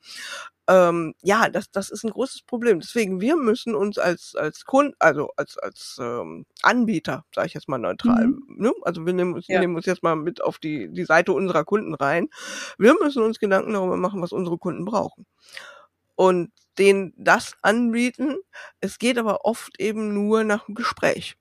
Ähm, 0.68 1.14
ja, 1.22 1.48
das, 1.48 1.70
das 1.72 1.90
ist 1.90 2.04
ein 2.04 2.10
großes 2.10 2.42
Problem. 2.42 2.80
Deswegen, 2.80 3.20
wir 3.20 3.36
müssen 3.36 3.74
uns 3.74 3.98
als, 3.98 4.34
als 4.36 4.64
Kunden, 4.64 4.94
also 5.00 5.30
als, 5.36 5.58
als 5.58 5.98
ähm, 6.00 6.46
Anbieter, 6.62 7.24
sage 7.34 7.48
ich 7.48 7.54
jetzt 7.54 7.68
mal 7.68 7.78
neutral, 7.78 8.28
Mhm. 8.28 8.44
ne? 8.48 8.72
also 8.82 9.04
wir 9.04 9.12
nehmen, 9.12 9.34
uns, 9.34 9.48
Ja. 9.48 9.60
nehmen 9.60 9.74
uns 9.76 9.86
jetzt 9.86 10.02
mal 10.04 10.14
mit 10.16 10.42
auf 10.42 10.58
die, 10.58 10.88
die 10.92 11.04
Seite 11.04 11.32
unserer 11.32 11.64
Kunden 11.64 11.94
rein. 11.94 12.28
Wir 12.78 12.94
müssen 12.94 13.22
uns 13.22 13.40
Gedanken 13.40 13.72
darüber 13.72 13.96
machen, 13.96 14.22
was 14.22 14.32
unsere 14.32 14.58
Kunden 14.58 14.84
brauchen. 14.84 15.26
Und 16.16 16.52
denen 16.78 17.12
das 17.16 17.54
anbieten. 17.62 18.36
Es 18.80 18.98
geht 18.98 19.18
aber 19.18 19.44
oft 19.44 19.78
eben 19.80 20.14
nur 20.14 20.44
nach 20.44 20.66
dem 20.66 20.74
Gespräch. 20.74 21.36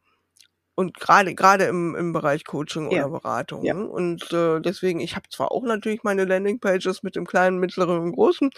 Und 0.73 0.97
gerade 0.99 1.35
gerade 1.35 1.65
im, 1.65 1.95
im 1.95 2.13
Bereich 2.13 2.45
Coaching 2.45 2.89
Ja. 2.91 3.05
oder 3.05 3.19
Beratung. 3.19 3.63
Ja. 3.63 3.73
ne? 3.73 3.85
Und 3.87 4.31
äh, 4.31 4.59
deswegen, 4.61 4.99
ich 4.99 5.15
habe 5.15 5.27
zwar 5.29 5.51
auch 5.51 5.63
natürlich 5.63 6.03
meine 6.03 6.25
Landingpages 6.25 7.03
mit 7.03 7.15
dem 7.15 7.25
kleinen, 7.27 7.57
mittleren 7.59 7.99
und 7.99 8.13
großen, 8.13 8.49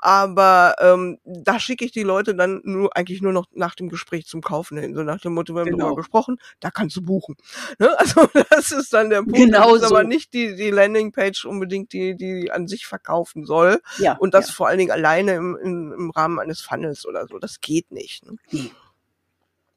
aber 0.00 0.76
ähm, 0.80 1.18
da 1.24 1.58
schicke 1.58 1.84
ich 1.84 1.90
die 1.92 2.02
Leute 2.02 2.34
dann 2.34 2.60
nur 2.64 2.94
eigentlich 2.96 3.22
nur 3.22 3.32
noch 3.32 3.46
nach 3.54 3.74
dem 3.74 3.88
Gespräch 3.88 4.26
zum 4.26 4.42
Kaufen 4.42 4.76
hin. 4.76 4.94
So 4.94 5.02
nach 5.02 5.20
dem 5.20 5.32
Motto, 5.32 5.54
wir 5.54 5.60
haben 5.60 5.70
Genau. 5.70 5.86
darüber 5.86 5.96
gesprochen, 6.02 6.38
da 6.60 6.70
kannst 6.70 6.96
du 6.96 7.02
buchen. 7.02 7.36
Ne? 7.78 7.88
Also 7.98 8.28
das 8.50 8.70
ist 8.70 8.92
dann 8.92 9.10
der 9.10 9.22
Punkt. 9.22 9.34
Genau 9.36 9.72
das 9.72 9.82
ist 9.84 9.90
aber 9.90 10.02
so. 10.02 10.06
nicht 10.08 10.32
die, 10.34 10.54
die 10.54 10.70
Landingpage 10.70 11.44
unbedingt, 11.46 11.92
die, 11.92 12.14
die 12.16 12.52
an 12.52 12.68
sich 12.68 12.86
verkaufen 12.86 13.44
soll. 13.46 13.80
Ja. 13.98 14.16
Und 14.18 14.34
das 14.34 14.48
ja. 14.48 14.52
vor 14.54 14.68
allen 14.68 14.78
Dingen 14.78 14.90
alleine 14.90 15.34
im, 15.34 15.56
im, 15.56 15.92
im 15.92 16.10
Rahmen 16.10 16.38
eines 16.38 16.60
Funnels 16.60 17.06
oder 17.06 17.26
so. 17.26 17.38
Das 17.38 17.60
geht 17.60 17.90
nicht. 17.90 18.26
Ne? 18.26 18.36
Nee. 18.50 18.70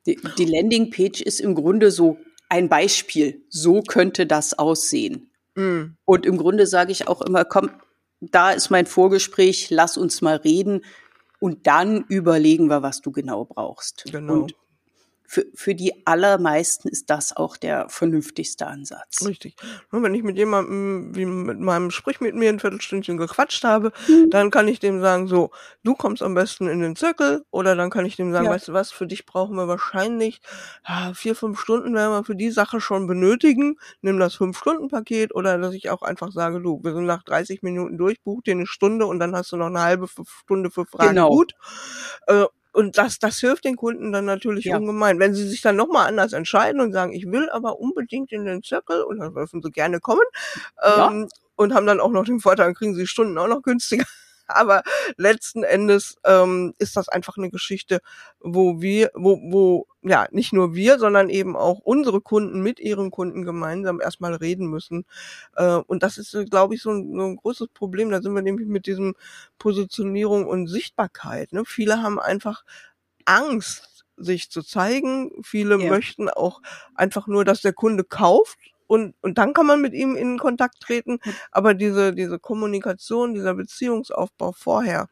Die, 0.08 0.20
die 0.38 0.46
Landingpage 0.46 1.22
ist 1.22 1.40
im 1.40 1.54
Grunde 1.54 1.92
so 1.92 2.18
ein 2.50 2.70
Beispiel. 2.70 3.44
So 3.50 3.82
könnte 3.82 4.26
das 4.26 4.58
aussehen. 4.58 5.32
Mm. 5.56 5.98
Und 6.06 6.26
im 6.26 6.38
Grunde 6.38 6.66
sage 6.66 6.92
ich 6.92 7.08
auch 7.08 7.22
immer, 7.22 7.46
komm, 7.46 7.70
da 8.22 8.52
ist 8.52 8.70
mein 8.70 8.86
Vorgespräch, 8.86 9.70
lass 9.70 9.98
uns 9.98 10.22
mal 10.22 10.38
reden 10.38 10.82
und 11.40 11.68
dann 11.68 12.06
überlegen 12.08 12.70
wir, 12.70 12.82
was 12.82 13.02
du 13.02 13.12
genau 13.12 13.46
brauchst. 13.46 14.06
Genau. 14.12 14.34
Und 14.34 14.56
für, 15.28 15.46
für 15.54 15.76
die 15.76 16.06
allermeisten 16.08 16.88
ist 16.88 17.10
das 17.10 17.36
auch 17.36 17.58
der 17.58 17.90
vernünftigste 17.90 18.66
Ansatz. 18.66 19.26
Richtig. 19.26 19.56
Und 19.92 20.02
wenn 20.02 20.14
ich 20.16 20.24
mit 20.24 20.38
jemandem, 20.38 21.14
wie 21.16 21.26
mit 21.26 21.60
meinem 21.60 21.92
Sprich 21.92 22.22
mit 22.22 22.34
mir 22.34 22.50
ein 22.50 22.60
Viertelstündchen 22.60 23.18
gequatscht 23.18 23.64
habe, 23.66 23.92
Mhm. 24.08 24.30
dann 24.30 24.52
kann 24.52 24.68
ich 24.70 24.80
dem 24.80 25.02
sagen, 25.02 25.28
so, 25.28 25.52
du 25.84 25.96
kommst 25.96 26.24
am 26.24 26.34
besten 26.34 26.68
in 26.68 26.80
den 26.80 26.96
Zirkel, 26.96 27.44
oder 27.52 27.76
dann 27.76 27.90
kann 27.90 28.06
ich 28.06 28.16
dem 28.16 28.32
sagen, 28.32 28.46
Ja. 28.46 28.52
weißt 28.52 28.70
du 28.70 28.74
was, 28.74 28.92
für 28.92 29.06
dich 29.06 29.26
brauchen 29.26 29.56
wir 29.58 29.68
wahrscheinlich 29.68 30.40
ja, 30.88 31.14
vier, 31.14 31.36
fünf 31.36 31.60
Stunden 31.60 31.94
werden 31.94 32.12
wir 32.14 32.24
für 32.24 32.36
die 32.36 32.50
Sache 32.52 32.80
schon 32.80 33.06
benötigen. 33.08 33.78
Nimm 34.02 34.20
das 34.20 34.36
Fünf-Stunden-Paket, 34.36 35.36
oder 35.36 35.58
dass 35.58 35.74
ich 35.74 35.90
auch 35.90 36.02
einfach 36.04 36.32
sage, 36.32 36.62
du, 36.62 36.80
wir 36.84 36.94
sind 36.94 37.06
nach 37.06 37.24
30 37.24 37.64
Minuten 37.64 37.98
durch, 37.98 38.22
buch 38.24 38.42
dir 38.44 38.52
eine 38.54 38.66
Stunde 38.68 39.06
und 39.06 39.20
dann 39.20 39.36
hast 39.36 39.52
du 39.52 39.58
noch 39.58 39.68
eine 39.68 39.82
halbe 39.82 40.08
Stunde 40.44 40.72
für 40.72 40.86
Fragen 40.86 41.10
Genau. 41.10 41.30
gut. 41.30 41.54
Äh, 42.28 42.46
und 42.78 42.98
das, 43.00 43.20
das 43.20 43.40
hilft 43.40 43.66
den 43.66 43.76
Kunden 43.78 44.12
dann 44.14 44.26
natürlich 44.26 44.66
Ja. 44.68 44.78
ungemein. 44.78 45.20
Wenn 45.20 45.34
sie 45.36 45.48
sich 45.48 45.62
dann 45.62 45.76
nochmal 45.78 46.08
anders 46.08 46.34
entscheiden 46.34 46.82
und 46.82 46.94
sagen, 46.94 47.14
ich 47.14 47.26
will 47.32 47.50
aber 47.52 47.80
unbedingt 47.80 48.32
in 48.34 48.46
den 48.46 48.64
Zirkel, 48.64 49.02
und 49.04 49.20
dann 49.20 49.34
dürfen 49.36 49.62
sie 49.64 49.72
gerne 49.72 50.00
kommen, 50.02 50.22
Ja. 50.86 51.08
ähm, 51.10 51.30
und 51.58 51.74
haben 51.74 51.88
dann 51.88 52.00
auch 52.02 52.12
noch 52.12 52.26
den 52.26 52.40
Vorteil, 52.42 52.68
dann 52.68 52.76
kriegen 52.76 52.96
sie 52.96 53.08
Stunden 53.08 53.38
auch 53.40 53.48
noch 53.48 53.64
günstiger. 53.64 54.06
Aber 54.58 54.84
letzten 55.18 55.64
Endes 55.64 56.18
ähm, 56.26 56.74
ist 56.80 56.96
das 56.98 57.10
einfach 57.10 57.38
eine 57.38 57.50
Geschichte, 57.50 58.00
wo 58.40 58.82
wir, 58.82 59.12
wo, 59.14 59.38
wo, 59.52 59.88
ja, 60.02 60.28
nicht 60.32 60.54
nur 60.54 60.74
wir, 60.76 61.00
sondern 61.00 61.30
eben 61.30 61.56
auch 61.56 61.80
unsere 61.80 62.22
Kunden 62.22 62.62
mit 62.62 62.80
ihren 62.80 63.12
Kunden 63.12 63.44
gemeinsam 63.44 64.00
erstmal 64.02 64.36
reden 64.36 64.68
müssen. 64.68 65.06
Äh, 65.56 65.76
und 65.88 66.04
das 66.04 66.18
ist, 66.18 66.36
glaube 66.50 66.76
ich, 66.76 66.82
so 66.82 66.92
ein, 66.92 67.14
so 67.18 67.26
ein 67.26 67.36
großes 67.38 67.70
Problem. 67.70 68.10
Da 68.12 68.22
sind 68.22 68.34
wir 68.34 68.42
nämlich 68.42 68.68
mit 68.68 68.86
diesem 68.88 69.16
Positionierung 69.60 70.46
und 70.48 70.68
Sichtbarkeit. 70.68 71.52
Ne? 71.54 71.64
Viele 71.66 72.02
haben 72.02 72.20
einfach 72.20 72.64
Angst, 73.26 74.06
sich 74.18 74.50
zu 74.50 74.64
zeigen. 74.64 75.32
Viele 75.44 75.78
Ja. 75.80 75.90
möchten 75.92 76.30
auch 76.30 76.62
einfach 76.96 77.28
nur, 77.28 77.46
dass 77.46 77.62
der 77.62 77.74
Kunde 77.74 78.04
kauft 78.04 78.58
und, 78.88 79.16
und 79.22 79.38
dann 79.38 79.54
kann 79.54 79.66
man 79.66 79.82
mit 79.82 79.94
ihm 79.94 80.16
in 80.16 80.40
Kontakt 80.40 80.80
treten. 80.80 81.20
Aber 81.52 81.74
diese, 81.74 82.14
diese 82.14 82.40
Kommunikation, 82.40 83.34
dieser 83.34 83.54
Beziehungsaufbau 83.54 84.54
vorher, 84.54 85.08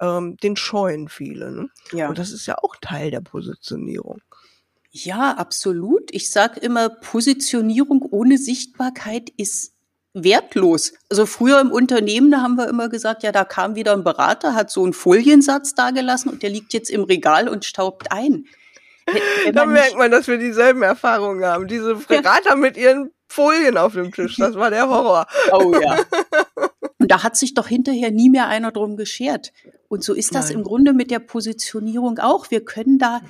ähm, 0.00 0.36
den 0.38 0.56
scheuen 0.56 1.08
viele. 1.08 1.50
Ne? 1.52 1.68
Ja. 1.92 2.08
Und 2.08 2.18
das 2.18 2.32
ist 2.32 2.46
ja 2.46 2.56
auch 2.58 2.76
Teil 2.80 3.10
der 3.10 3.20
Positionierung. 3.20 4.20
Ja, 4.90 5.32
absolut. 5.32 6.10
Ich 6.12 6.30
sage 6.30 6.60
immer, 6.60 6.88
Positionierung 6.88 8.02
ohne 8.02 8.38
Sichtbarkeit 8.38 9.28
ist 9.36 9.74
wertlos. 10.14 10.94
Also 11.10 11.26
früher 11.26 11.60
im 11.60 11.70
Unternehmen, 11.70 12.30
da 12.30 12.40
haben 12.40 12.56
wir 12.56 12.68
immer 12.68 12.88
gesagt, 12.88 13.22
ja, 13.22 13.32
da 13.32 13.44
kam 13.44 13.74
wieder 13.74 13.92
ein 13.92 14.04
Berater, 14.04 14.54
hat 14.54 14.70
so 14.70 14.82
einen 14.82 14.94
Foliensatz 14.94 15.74
dagelassen 15.74 16.30
und 16.30 16.42
der 16.42 16.48
liegt 16.48 16.72
jetzt 16.72 16.88
im 16.88 17.04
Regal 17.04 17.48
und 17.48 17.66
staubt 17.66 18.10
ein. 18.10 18.46
Da 19.52 19.66
merkt 19.66 19.96
man, 19.96 20.10
dass 20.10 20.26
wir 20.26 20.38
dieselben 20.38 20.82
Erfahrungen 20.82 21.44
haben. 21.44 21.68
Diese 21.68 21.96
Fregater 21.96 22.56
mit 22.56 22.76
ihren 22.76 23.12
Folien 23.28 23.76
auf 23.76 23.94
dem 23.94 24.12
Tisch, 24.12 24.36
das 24.36 24.54
war 24.54 24.70
der 24.70 24.88
Horror. 24.88 25.26
Oh 25.52 25.72
ja. 25.80 26.04
Und 26.98 27.10
da 27.10 27.22
hat 27.22 27.36
sich 27.36 27.54
doch 27.54 27.68
hinterher 27.68 28.10
nie 28.10 28.30
mehr 28.30 28.48
einer 28.48 28.72
drum 28.72 28.96
geschert. 28.96 29.52
Und 29.88 30.02
so 30.02 30.14
ist 30.14 30.34
das 30.34 30.48
Nein. 30.48 30.58
im 30.58 30.64
Grunde 30.64 30.92
mit 30.92 31.10
der 31.10 31.18
Positionierung 31.18 32.18
auch. 32.18 32.50
Wir 32.50 32.64
können 32.64 32.98
da 32.98 33.20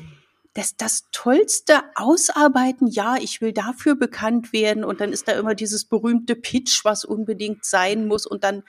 das, 0.55 0.77
das 0.77 1.09
Tollste 1.13 1.83
ausarbeiten. 1.95 2.87
Ja, 2.87 3.17
ich 3.21 3.41
will 3.41 3.53
dafür 3.53 3.95
bekannt 3.95 4.53
werden. 4.53 4.85
Und 4.85 5.01
dann 5.01 5.13
ist 5.13 5.29
da 5.29 5.33
immer 5.33 5.55
dieses 5.55 5.85
berühmte 5.85 6.37
Pitch, 6.37 6.85
was 6.85 7.05
unbedingt 7.05 7.65
sein 7.65 8.07
muss. 8.07 8.25
Und 8.27 8.45
dann 8.45 8.63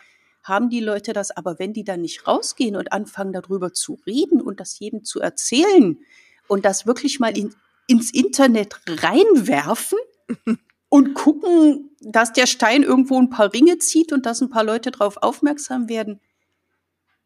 haben 0.43 0.69
die 0.69 0.81
Leute 0.81 1.13
das. 1.13 1.31
Aber 1.31 1.59
wenn 1.59 1.73
die 1.73 1.83
dann 1.83 2.01
nicht 2.01 2.27
rausgehen 2.27 2.75
und 2.75 2.91
anfangen 2.91 3.33
darüber 3.33 3.73
zu 3.73 3.99
reden 4.05 4.41
und 4.41 4.59
das 4.59 4.79
jedem 4.79 5.05
zu 5.05 5.21
erzählen 5.21 5.99
und 6.47 6.65
das 6.65 6.85
wirklich 6.85 7.19
mal 7.19 7.37
in, 7.37 7.53
ins 7.87 8.11
Internet 8.11 8.81
reinwerfen, 8.87 9.99
und 10.89 11.13
gucken, 11.13 11.95
dass 12.01 12.33
der 12.33 12.47
Stein 12.47 12.83
irgendwo 12.83 13.19
ein 13.19 13.29
paar 13.29 13.53
Ringe 13.53 13.77
zieht 13.77 14.13
und 14.13 14.25
dass 14.25 14.41
ein 14.41 14.49
paar 14.49 14.63
Leute 14.63 14.91
darauf 14.91 15.17
aufmerksam 15.17 15.89
werden, 15.89 16.21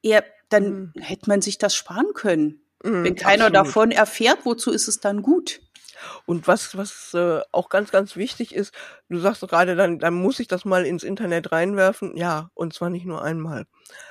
ja, 0.01 0.21
dann 0.49 0.93
hätte 0.99 1.29
man 1.29 1.41
sich 1.41 1.57
das 1.57 1.75
sparen 1.75 2.13
können. 2.13 2.61
Mhm, 2.83 3.03
Wenn 3.03 3.15
keiner 3.15 3.45
absolut. 3.45 3.67
davon 3.67 3.91
erfährt, 3.91 4.39
wozu 4.45 4.71
ist 4.71 4.87
es 4.87 4.99
dann 4.99 5.21
gut? 5.21 5.61
Und 6.25 6.47
was, 6.47 6.75
was 6.75 7.13
äh, 7.13 7.41
auch 7.51 7.69
ganz, 7.69 7.91
ganz 7.91 8.15
wichtig 8.15 8.55
ist, 8.55 8.73
du 9.09 9.19
sagst 9.19 9.41
gerade, 9.47 9.75
dann, 9.75 9.99
dann 9.99 10.15
muss 10.15 10.39
ich 10.39 10.47
das 10.47 10.65
mal 10.65 10.85
ins 10.85 11.03
Internet 11.03 11.51
reinwerfen. 11.51 12.17
Ja, 12.17 12.49
und 12.55 12.73
zwar 12.73 12.89
nicht 12.89 13.05
nur 13.05 13.21
einmal, 13.21 13.65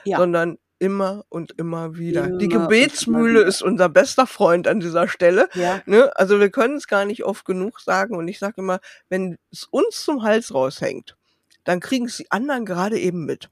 Ja. 0.05 0.19
sondern 0.19 0.59
immer 0.81 1.25
und 1.29 1.53
immer 1.59 1.97
wieder. 1.97 2.27
Die 2.27 2.47
Immer 2.47 2.55
immer 2.55 2.63
Gebetsmühle 2.65 3.41
wieder. 3.41 3.47
ist 3.49 3.63
unser 3.63 3.89
bester 3.89 4.27
Freund 4.27 4.67
an 4.67 4.81
dieser 4.81 5.07
Stelle. 5.07 5.49
Ja. 5.55 5.81
Ne? 5.87 6.11
Also 6.17 6.41
wir 6.41 6.51
können 6.51 6.77
es 6.77 6.89
gar 6.89 7.05
nicht 7.05 7.25
oft 7.25 7.45
genug 7.45 7.81
sagen. 7.81 8.17
Und 8.17 8.27
ich 8.27 8.41
sage 8.41 8.55
immer, 8.59 8.81
wenn 9.09 9.39
es 9.53 9.65
uns 9.71 10.03
zum 10.05 10.23
Hals 10.23 10.53
raushängt, 10.53 11.17
dann 11.65 11.79
kriegen 11.81 12.07
es 12.07 12.17
die 12.17 12.31
anderen 12.31 12.65
gerade 12.65 12.99
eben 12.99 13.25
mit. 13.27 13.51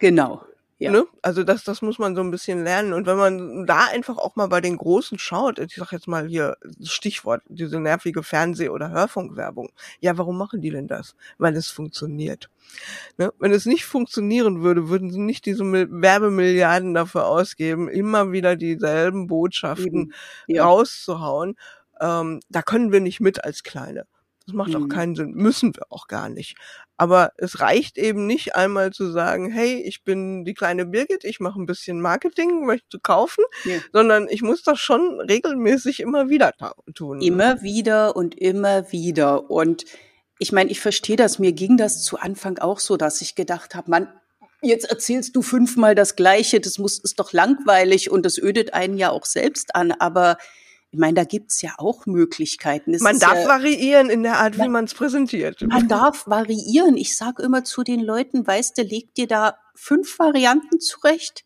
Genau. 0.00 0.44
Ja. 0.78 0.90
Ne? 0.90 1.06
Also 1.22 1.42
das, 1.42 1.64
das 1.64 1.80
muss 1.80 1.98
man 1.98 2.14
so 2.14 2.20
ein 2.20 2.30
bisschen 2.30 2.62
lernen. 2.62 2.92
Und 2.92 3.06
wenn 3.06 3.16
man 3.16 3.66
da 3.66 3.86
einfach 3.86 4.18
auch 4.18 4.36
mal 4.36 4.48
bei 4.48 4.60
den 4.60 4.76
Großen 4.76 5.18
schaut, 5.18 5.58
ich 5.58 5.74
sag 5.74 5.90
jetzt 5.92 6.06
mal 6.06 6.26
hier 6.26 6.56
Stichwort, 6.82 7.42
diese 7.48 7.80
nervige 7.80 8.22
Fernseh- 8.22 8.68
oder 8.68 8.90
Hörfunkwerbung. 8.90 9.70
Ja, 10.00 10.18
warum 10.18 10.36
machen 10.36 10.60
die 10.60 10.70
denn 10.70 10.86
das? 10.86 11.16
Weil 11.38 11.56
es 11.56 11.70
funktioniert. 11.70 12.50
Ne? 13.16 13.32
Wenn 13.38 13.52
es 13.52 13.64
nicht 13.64 13.86
funktionieren 13.86 14.62
würde, 14.62 14.88
würden 14.90 15.10
sie 15.10 15.20
nicht 15.20 15.46
diese 15.46 15.64
Mil 15.64 15.88
Werbemilliarden 15.90 16.92
dafür 16.92 17.26
ausgeben, 17.26 17.88
immer 17.88 18.32
wieder 18.32 18.56
dieselben 18.56 19.28
Botschaften. 19.28 20.12
Ja. 20.46 20.64
rauszuhauen. 20.66 21.56
Ähm, 22.00 22.40
da 22.50 22.60
können 22.60 22.92
wir 22.92 23.00
nicht 23.00 23.20
mit 23.20 23.42
als 23.44 23.62
Kleine. 23.62 24.06
Das 24.46 24.54
macht 24.54 24.74
auch 24.76 24.80
Mhm. 24.80 24.88
keinen 24.88 25.16
Sinn, 25.16 25.32
müssen 25.32 25.74
wir 25.74 25.90
auch 25.90 26.06
gar 26.06 26.28
nicht. 26.28 26.56
Aber 26.96 27.32
es 27.36 27.60
reicht 27.60 27.98
eben 27.98 28.26
nicht 28.26 28.54
einmal 28.54 28.92
zu 28.92 29.10
sagen, 29.10 29.50
hey, 29.50 29.82
ich 29.82 30.04
bin 30.04 30.44
die 30.44 30.54
kleine 30.54 30.86
Birgit, 30.86 31.24
ich 31.24 31.40
mache 31.40 31.60
ein 31.60 31.66
bisschen 31.66 32.00
Marketing, 32.00 32.64
möchte 32.64 32.98
kaufen, 33.00 33.44
Ja. 33.64 33.78
sondern 33.92 34.28
ich 34.30 34.42
muss 34.42 34.62
das 34.62 34.78
schon 34.78 35.20
regelmäßig 35.20 36.00
immer 36.00 36.28
wieder 36.28 36.52
tun. 36.94 37.20
Immer 37.20 37.60
wieder 37.62 38.14
und 38.16 38.38
immer 38.38 38.90
wieder. 38.92 39.50
Und 39.50 39.84
ich 40.38 40.52
meine, 40.52 40.70
ich 40.70 40.80
verstehe 40.80 41.16
das. 41.16 41.38
Mir 41.38 41.52
ging 41.52 41.76
das 41.76 42.02
zu 42.04 42.18
Anfang 42.18 42.58
auch 42.58 42.78
so, 42.78 42.96
dass 42.96 43.20
ich 43.20 43.34
gedacht 43.34 43.74
habe, 43.74 43.90
Mann, 43.90 44.08
jetzt 44.62 44.88
erzählst 44.88 45.34
du 45.36 45.42
fünfmal 45.42 45.94
das 45.94 46.14
Gleiche, 46.16 46.60
das 46.60 46.78
muss, 46.78 46.98
ist 46.98 47.18
doch 47.20 47.32
langweilig 47.32 48.10
und 48.10 48.24
das 48.24 48.38
ödet 48.38 48.72
einen 48.74 48.96
ja 48.96 49.10
auch 49.10 49.26
selbst 49.26 49.74
an. 49.74 49.92
Aber 49.92 50.38
ich 50.92 50.98
meine, 50.98 51.14
da 51.14 51.24
gibt's 51.24 51.60
ja 51.62 51.74
auch 51.78 52.06
Möglichkeiten. 52.06 52.94
Es 52.94 53.02
Man 53.02 53.18
darf 53.18 53.34
ja, 53.34 53.48
variieren 53.48 54.08
in 54.08 54.22
der 54.22 54.38
Art, 54.38 54.56
wie 54.58 54.68
man 54.68 54.84
es 54.84 54.94
präsentiert. 54.94 55.62
man 55.66 55.88
darf 55.88 56.26
variieren. 56.26 56.96
Ich 56.96 57.16
sage 57.16 57.42
immer 57.42 57.64
zu 57.64 57.82
den 57.82 58.00
Leuten, 58.00 58.46
weißt 58.46 58.78
du, 58.78 58.82
leg 58.82 59.14
dir 59.14 59.26
da 59.26 59.58
fünf 59.74 60.18
Varianten 60.18 60.80
zurecht 60.80 61.44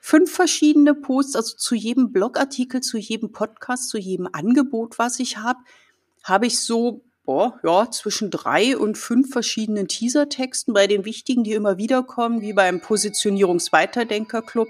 fünf 0.00 0.32
verschiedene 0.32 0.94
Posts, 0.94 1.36
also 1.36 1.56
zu 1.56 1.74
jedem 1.74 2.10
Blogartikel, 2.10 2.80
zu 2.80 2.98
jedem 2.98 3.32
Podcast, 3.32 3.90
zu 3.90 3.98
jedem 3.98 4.28
Angebot, 4.32 4.98
was 4.98 5.20
ich 5.20 5.36
habe, 5.36 5.60
habe 6.24 6.46
ich 6.46 6.60
so 6.60 7.04
boah, 7.24 7.60
ja, 7.62 7.90
zwischen 7.90 8.30
drei 8.30 8.76
und 8.76 8.98
fünf 8.98 9.30
verschiedenen 9.30 9.86
Teasertexten 9.86 10.74
bei 10.74 10.86
den 10.86 11.04
wichtigen, 11.04 11.44
die 11.44 11.52
immer 11.52 11.76
wieder 11.76 12.02
kommen, 12.02 12.40
wie 12.40 12.52
beim 12.52 12.80
Positionierungsweiterdenker-Club. 12.80 14.68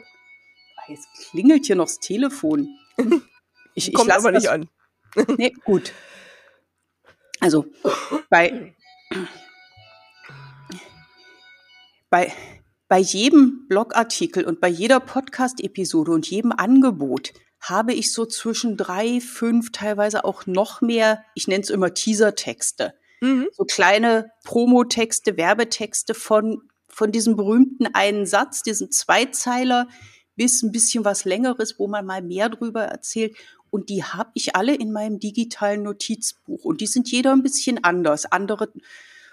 Ah, 0.77 0.91
jetzt 0.91 1.09
klingelt 1.15 1.67
hier 1.67 1.77
noch 1.77 1.87
das 1.87 2.01
Telefon. 2.01 2.69
Ich, 3.75 3.93
Kommt 3.93 4.09
ich 4.09 4.15
aber 4.15 4.33
nicht 4.33 4.49
an. 4.49 4.69
nee, 5.37 5.53
gut. 5.65 5.93
Also 7.41 7.67
bei, 8.29 8.75
bei, 12.11 12.33
bei 12.89 12.99
jedem 12.99 13.67
Blogartikel 13.69 14.45
und 14.45 14.61
bei 14.61 14.69
jeder 14.69 15.01
Podcast-Episode 15.01 16.13
und 16.13 16.29
jedem 16.29 16.53
Angebot 16.53 17.33
habe 17.61 17.93
ich 17.93 18.13
so 18.13 18.27
zwischen 18.27 18.77
drei, 18.77 19.21
fünf, 19.21 19.73
teilweise 19.73 20.25
auch 20.25 20.47
noch 20.47 20.81
mehr, 20.81 21.23
ich 21.35 21.47
nenne 21.47 21.63
es 21.63 21.71
immer 21.71 21.93
Teaser-Texte. 21.93 22.95
Mhm. 23.21 23.49
So 23.53 23.65
kleine 23.65 24.31
Promotexte, 24.45 25.37
Werbetexte 25.37 26.15
von, 26.15 26.63
von 26.89 27.13
diesem 27.13 27.37
berühmten 27.37 27.87
einen 27.95 28.27
Satz, 28.27 28.63
diesen 28.63 28.91
Zweizeiler, 28.91 29.89
bis 30.37 30.63
ein 30.63 30.73
bisschen 30.73 31.05
was 31.05 31.27
Längeres, 31.27 31.79
wo 31.79 31.87
man 31.87 32.07
mal 32.07 32.23
mehr 32.23 32.49
drüber 32.49 32.85
erzählt. 32.85 33.37
Und 33.71 33.89
die 33.89 34.05
habe 34.05 34.31
ich 34.35 34.57
alle 34.57 34.75
in 34.75 34.93
meinem 34.93 35.19
digitalen 35.21 35.83
Notizbuch. 35.83 36.65
Und 36.65 36.81
die 36.81 36.87
sind 36.87 37.11
jeder 37.11 37.33
ein 37.33 37.43
bisschen 37.43 37.83
anders. 37.85 38.27
Andere 38.27 38.73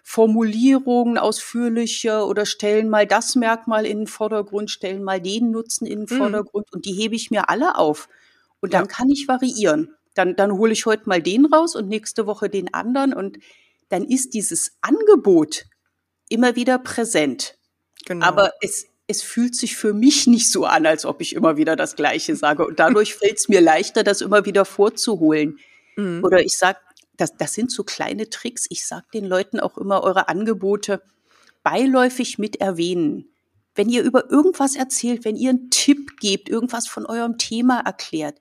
Formulierungen 0.04 1.18
ausführlicher 1.18 2.28
oder 2.28 2.46
stellen 2.46 2.90
mal 2.90 3.06
das 3.06 3.36
Merkmal 3.36 3.86
in 3.86 4.00
den 4.00 4.08
Vordergrund, 4.08 4.72
stellen 4.72 5.04
mal 5.04 5.20
den 5.20 5.52
Nutzen 5.52 5.86
in 5.86 6.06
den 6.06 6.16
mhm. 6.16 6.18
Vordergrund. 6.18 6.72
Und 6.72 6.86
die 6.86 6.94
hebe 6.94 7.16
ich 7.16 7.32
mir 7.32 7.50
alle 7.50 7.78
auf. 7.78 8.08
Und 8.62 8.74
dann 8.74 8.86
ja. 8.86 8.88
kann 8.88 9.10
ich 9.10 9.28
variieren. 9.28 9.96
Dann, 10.14 10.36
dann 10.36 10.54
hole 10.54 10.74
ich 10.74 10.86
heute 10.86 11.10
mal 11.10 11.22
den 11.22 11.46
raus 11.46 11.76
und 11.76 11.90
nächste 11.90 12.26
Woche 12.26 12.50
den 12.50 12.74
anderen. 12.74 13.14
Und 13.14 13.38
dann 13.90 14.04
ist 14.04 14.34
dieses 14.34 14.78
Angebot 14.82 15.66
immer 16.30 16.56
wieder 16.56 16.80
präsent. 16.80 17.58
Genau. 18.06 18.26
Aber 18.26 18.52
es, 18.62 18.88
es 19.08 19.24
fühlt 19.24 19.56
sich 19.56 19.76
für 19.76 19.94
mich 19.94 20.28
nicht 20.28 20.52
so 20.52 20.66
an, 20.66 20.86
als 20.86 21.06
ob 21.06 21.22
ich 21.22 21.34
immer 21.34 21.58
wieder 21.58 21.76
das 21.76 21.96
Gleiche 21.96 22.36
sage. 22.36 22.66
Und 22.66 22.80
dadurch 22.80 23.16
fällt 23.16 23.38
es 23.38 23.48
mir 23.48 23.62
leichter, 23.62 24.04
das 24.04 24.22
immer 24.22 24.46
wieder 24.46 24.66
vorzuholen. 24.66 25.60
Mhm. 25.96 26.24
Oder 26.24 26.42
ich 26.42 26.58
sage, 26.58 26.80
das, 27.16 27.36
das 27.36 27.54
sind 27.54 27.72
so 27.72 27.84
kleine 27.84 28.30
Tricks. 28.30 28.66
Ich 28.70 28.86
sage 28.86 29.06
den 29.14 29.26
Leuten 29.26 29.60
auch 29.60 29.78
immer 29.78 30.04
eure 30.04 30.28
Angebote 30.28 31.02
beiläufig 31.64 32.38
mit 32.38 32.58
erwähnen. 32.58 33.30
Wenn 33.76 33.90
ihr 33.90 34.04
über 34.04 34.30
irgendwas 34.30 34.76
erzählt, 34.76 35.26
wenn 35.26 35.36
ihr 35.36 35.52
einen 35.52 35.70
Tipp 35.70 36.20
gebt, 36.20 36.50
irgendwas 36.50 36.88
von 36.88 37.06
eurem 37.06 37.38
Thema 37.38 37.80
erklärt, 37.80 38.40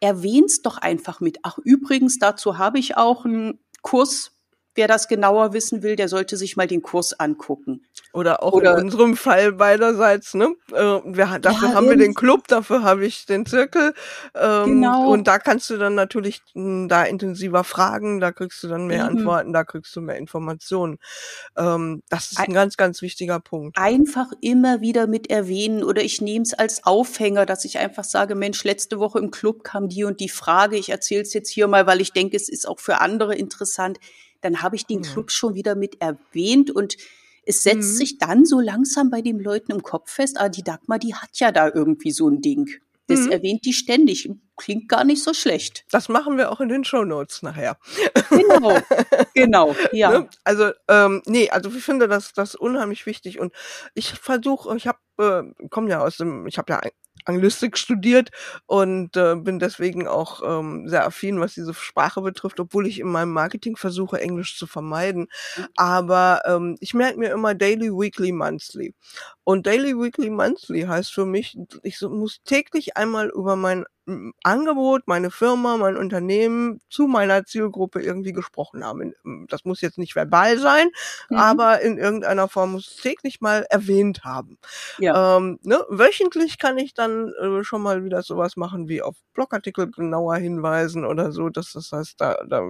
erwähnt's 0.00 0.62
doch 0.62 0.78
einfach 0.78 1.20
mit. 1.20 1.38
Ach, 1.42 1.58
übrigens, 1.58 2.18
dazu 2.18 2.58
habe 2.58 2.78
ich 2.78 2.96
auch 2.96 3.24
einen 3.24 3.58
Kurs 3.82 4.32
Wer 4.74 4.86
das 4.86 5.08
genauer 5.08 5.52
wissen 5.52 5.82
will, 5.82 5.96
der 5.96 6.08
sollte 6.08 6.36
sich 6.36 6.56
mal 6.56 6.66
den 6.66 6.82
Kurs 6.82 7.18
angucken. 7.18 7.82
Oder 8.12 8.42
auch 8.42 8.52
Oder 8.52 8.78
in 8.78 8.84
unserem 8.84 9.16
Fall 9.16 9.52
beiderseits, 9.52 10.34
ne? 10.34 10.54
Äh, 10.72 10.74
wir, 10.74 11.38
dafür 11.40 11.68
ja, 11.68 11.74
haben 11.74 11.88
wir 11.88 11.96
den 11.96 12.14
Club, 12.14 12.48
dafür 12.48 12.82
habe 12.82 13.06
ich 13.06 13.26
den 13.26 13.46
Zirkel. 13.46 13.94
Ähm, 14.34 14.64
genau. 14.66 15.10
Und 15.10 15.28
da 15.28 15.38
kannst 15.38 15.70
du 15.70 15.76
dann 15.76 15.94
natürlich 15.94 16.42
mh, 16.54 16.64
hm, 16.64 16.88
da 16.88 17.04
intensiver 17.04 17.62
fragen, 17.62 18.20
da 18.20 18.32
kriegst 18.32 18.62
du 18.62 18.68
dann 18.68 18.86
mehr 18.86 19.04
mhm. 19.04 19.18
Antworten, 19.18 19.52
da 19.52 19.64
kriegst 19.64 19.94
du 19.94 20.00
mehr 20.00 20.16
Informationen. 20.16 20.98
Ähm, 21.56 22.02
das 22.08 22.32
ist 22.32 22.38
ein, 22.38 22.46
ein 22.46 22.54
ganz, 22.54 22.76
ganz 22.76 23.02
wichtiger 23.02 23.38
Punkt. 23.38 23.78
Einfach 23.78 24.32
immer 24.40 24.80
wieder 24.80 25.06
mit 25.06 25.30
erwähnen 25.30 25.84
oder 25.84 26.02
ich 26.02 26.20
nehme 26.20 26.42
es 26.42 26.54
als 26.54 26.84
Aufhänger, 26.84 27.46
dass 27.46 27.64
ich 27.64 27.78
einfach 27.78 28.04
sage, 28.04 28.34
Mensch, 28.34 28.64
letzte 28.64 28.98
Woche 28.98 29.18
im 29.18 29.30
Club 29.30 29.62
kam 29.62 29.88
die 29.88 30.04
und 30.04 30.20
die 30.20 30.28
Frage, 30.28 30.76
ich 30.76 30.90
erzähle 30.90 31.22
es 31.22 31.32
jetzt 31.32 31.50
hier 31.50 31.68
mal, 31.68 31.86
weil 31.86 32.00
ich 32.00 32.12
denke, 32.12 32.36
es 32.36 32.48
ist 32.48 32.66
auch 32.66 32.80
für 32.80 33.00
andere 33.00 33.36
interessant 33.36 33.98
dann 34.40 34.62
habe 34.62 34.76
ich 34.76 34.86
den 34.86 35.02
Club 35.02 35.30
schon 35.30 35.54
wieder 35.54 35.74
mit 35.74 36.00
erwähnt 36.00 36.70
und 36.70 36.96
es 37.44 37.62
setzt 37.62 37.92
mhm. 37.92 37.96
sich 37.96 38.18
dann 38.18 38.44
so 38.44 38.60
langsam 38.60 39.10
bei 39.10 39.22
den 39.22 39.38
Leuten 39.38 39.72
im 39.72 39.82
Kopf 39.82 40.10
fest, 40.10 40.38
ah, 40.38 40.48
die 40.48 40.62
Dagmar, 40.62 40.98
die 40.98 41.14
hat 41.14 41.30
ja 41.34 41.52
da 41.52 41.68
irgendwie 41.68 42.12
so 42.12 42.28
ein 42.28 42.40
Ding. 42.40 42.70
Das 43.10 43.20
mhm. 43.20 43.32
erwähnt 43.32 43.64
die 43.64 43.72
ständig. 43.72 44.30
Klingt 44.56 44.88
gar 44.88 45.04
nicht 45.04 45.24
so 45.24 45.34
schlecht. 45.34 45.84
Das 45.90 46.08
machen 46.08 46.38
wir 46.38 46.52
auch 46.52 46.60
in 46.60 46.68
den 46.68 46.84
Show 46.84 47.04
Notes 47.04 47.42
nachher. 47.42 47.76
Genau, 48.30 48.78
genau, 49.34 49.76
ja. 49.90 50.20
Ne? 50.20 50.28
Also, 50.44 50.70
ähm, 50.86 51.22
nee, 51.26 51.50
also 51.50 51.70
ich 51.70 51.82
finde 51.82 52.06
das, 52.06 52.32
das 52.32 52.54
unheimlich 52.54 53.06
wichtig 53.06 53.40
und 53.40 53.52
ich 53.94 54.10
versuche, 54.12 54.76
ich 54.76 54.86
habe, 54.86 54.98
äh, 55.18 55.68
komme 55.70 55.90
ja 55.90 56.00
aus 56.00 56.18
dem, 56.18 56.46
ich 56.46 56.56
habe 56.56 56.72
ja 56.72 56.80
Anglistik 57.26 57.76
studiert 57.76 58.30
und 58.66 59.16
äh, 59.16 59.36
bin 59.36 59.58
deswegen 59.58 60.06
auch 60.08 60.42
ähm, 60.44 60.88
sehr 60.88 61.06
affin, 61.06 61.40
was 61.40 61.54
diese 61.54 61.74
Sprache 61.74 62.22
betrifft, 62.22 62.60
obwohl 62.60 62.86
ich 62.86 62.98
in 63.00 63.08
meinem 63.08 63.32
Marketing 63.32 63.76
versuche, 63.76 64.20
Englisch 64.20 64.58
zu 64.58 64.66
vermeiden. 64.66 65.28
Mhm. 65.56 65.66
Aber 65.76 66.42
ähm, 66.46 66.76
ich 66.80 66.94
merke 66.94 67.18
mir 67.18 67.30
immer 67.32 67.54
Daily, 67.54 67.90
Weekly, 67.90 68.32
Monthly. 68.32 68.94
Und 69.44 69.66
Daily, 69.66 69.94
Weekly, 69.96 70.30
Monthly 70.30 70.82
heißt 70.82 71.12
für 71.12 71.26
mich, 71.26 71.56
ich 71.82 72.00
muss 72.02 72.40
täglich 72.44 72.96
einmal 72.96 73.28
über 73.28 73.56
mein 73.56 73.84
Angebot, 74.42 75.02
meine 75.06 75.30
Firma, 75.30 75.76
mein 75.76 75.96
Unternehmen 75.96 76.80
zu 76.88 77.06
meiner 77.06 77.44
Zielgruppe 77.44 78.02
irgendwie 78.02 78.32
gesprochen 78.32 78.84
haben. 78.84 79.14
Das 79.48 79.64
muss 79.64 79.80
jetzt 79.80 79.98
nicht 79.98 80.16
verbal 80.16 80.58
sein, 80.58 80.88
mhm. 81.28 81.36
aber 81.36 81.80
in 81.80 81.98
irgendeiner 81.98 82.48
Form 82.48 82.72
muss 82.72 82.88
es 82.88 82.96
täglich 82.96 83.40
mal 83.40 83.66
erwähnt 83.70 84.24
haben. 84.24 84.58
Ja. 84.98 85.36
Ähm, 85.36 85.58
ne? 85.62 85.84
Wöchentlich 85.88 86.58
kann 86.58 86.78
ich 86.78 86.94
dann 86.94 87.32
äh, 87.40 87.62
schon 87.62 87.82
mal 87.82 88.04
wieder 88.04 88.22
sowas 88.22 88.56
machen, 88.56 88.88
wie 88.88 89.02
auf 89.02 89.16
Blogartikel 89.34 89.90
genauer 89.90 90.36
hinweisen 90.36 91.04
oder 91.04 91.32
so. 91.32 91.48
Das, 91.48 91.72
das 91.72 91.92
heißt, 91.92 92.20
da, 92.20 92.42
da 92.48 92.62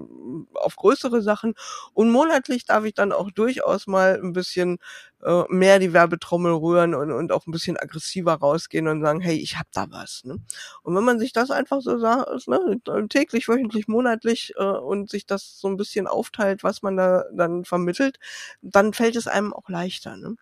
auf 0.55 0.77
größere 0.77 1.23
Sachen. 1.23 1.55
Und 1.95 2.11
monatlich 2.11 2.67
darf 2.67 2.85
ich 2.85 2.95
dann 2.95 3.13
auch 3.13 3.31
durchaus 3.31 3.87
mal 3.87 4.21
ein 4.23 4.33
bisschen 4.33 4.79
äh, 5.23 5.45
mehr 5.49 5.79
die 5.79 5.93
Werbetrommel 5.93 6.53
rühren 6.53 6.95
und, 6.95 7.13
und 7.13 7.33
auch 7.33 7.47
ein 7.47 7.53
bisschen 7.53 7.77
aggressiver 7.77 8.35
rausgehen 8.35 8.89
und 8.89 9.03
sagen, 9.03 9.21
hey, 9.21 9.37
ich 9.37 9.59
hab 9.59 9.71
da 9.73 9.87
was. 9.91 10.23
Ne? 10.25 10.39
Und 10.83 10.97
wenn 10.97 11.05
man 11.05 11.19
sich 11.19 11.33
das 11.33 11.51
einfach 11.51 11.81
so 11.81 11.99
sagt, 11.99 12.49
ne, 12.49 12.81
täglich, 13.09 13.49
wöchentlich, 13.49 13.89
monatlich 13.89 14.55
äh, 14.57 14.65
und 14.65 15.11
sich 15.11 15.27
das 15.27 15.59
so 15.59 15.69
ein 15.69 15.77
bisschen 15.77 16.07
aufteilt, 16.07 16.65
was 16.65 16.83
man 16.83 16.97
da 16.97 17.25
dann 17.33 17.65
vermittelt, 17.65 18.19
dann 18.63 18.93
fällt 18.93 19.17
es 19.17 19.27
einem 19.27 19.53
auch 19.53 19.69
leichter. 19.69 20.17
Ne? 20.17 20.37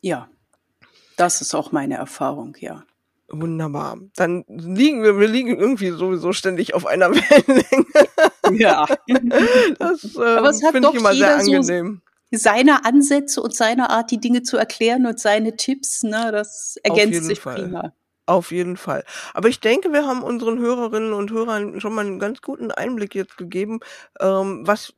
Ja, 0.00 0.28
das 1.16 1.40
ist 1.40 1.54
auch 1.54 1.72
meine 1.72 1.96
Erfahrung, 1.96 2.56
ja. 2.58 2.84
Wunderbar. 3.28 3.98
Dann 4.14 4.44
liegen 4.46 5.02
wir, 5.02 5.18
wir 5.18 5.28
liegen 5.28 5.58
irgendwie 5.58 5.90
sowieso 5.90 6.34
ständig 6.34 6.74
auf 6.74 6.84
einer 6.84 7.10
Wellenlänge. 7.14 8.60
Ja. 8.60 8.86
Das 9.78 10.04
ähm, 10.04 10.70
finde 10.70 10.88
ich 10.90 10.94
immer 10.94 11.14
sehr 11.14 11.38
angenehm. 11.38 12.02
So 12.04 12.11
seine 12.32 12.84
Ansätze 12.84 13.42
und 13.42 13.54
seine 13.54 13.90
Art, 13.90 14.10
die 14.10 14.20
Dinge 14.20 14.42
zu 14.42 14.56
erklären 14.56 15.06
und 15.06 15.20
seine 15.20 15.56
Tipps, 15.56 16.02
ne, 16.02 16.30
das 16.32 16.76
ergänzt 16.82 17.24
sich 17.24 17.40
Fall. 17.40 17.62
prima. 17.62 17.92
Auf 18.24 18.52
jeden 18.52 18.76
Fall. 18.76 19.04
Aber 19.34 19.48
ich 19.48 19.58
denke, 19.58 19.92
wir 19.92 20.06
haben 20.06 20.22
unseren 20.22 20.60
Hörerinnen 20.60 21.12
und 21.12 21.32
Hörern 21.32 21.80
schon 21.80 21.92
mal 21.92 22.06
einen 22.06 22.20
ganz 22.20 22.40
guten 22.40 22.70
Einblick 22.70 23.16
jetzt 23.16 23.36
gegeben, 23.36 23.80
ähm, 24.20 24.64
was 24.64 24.94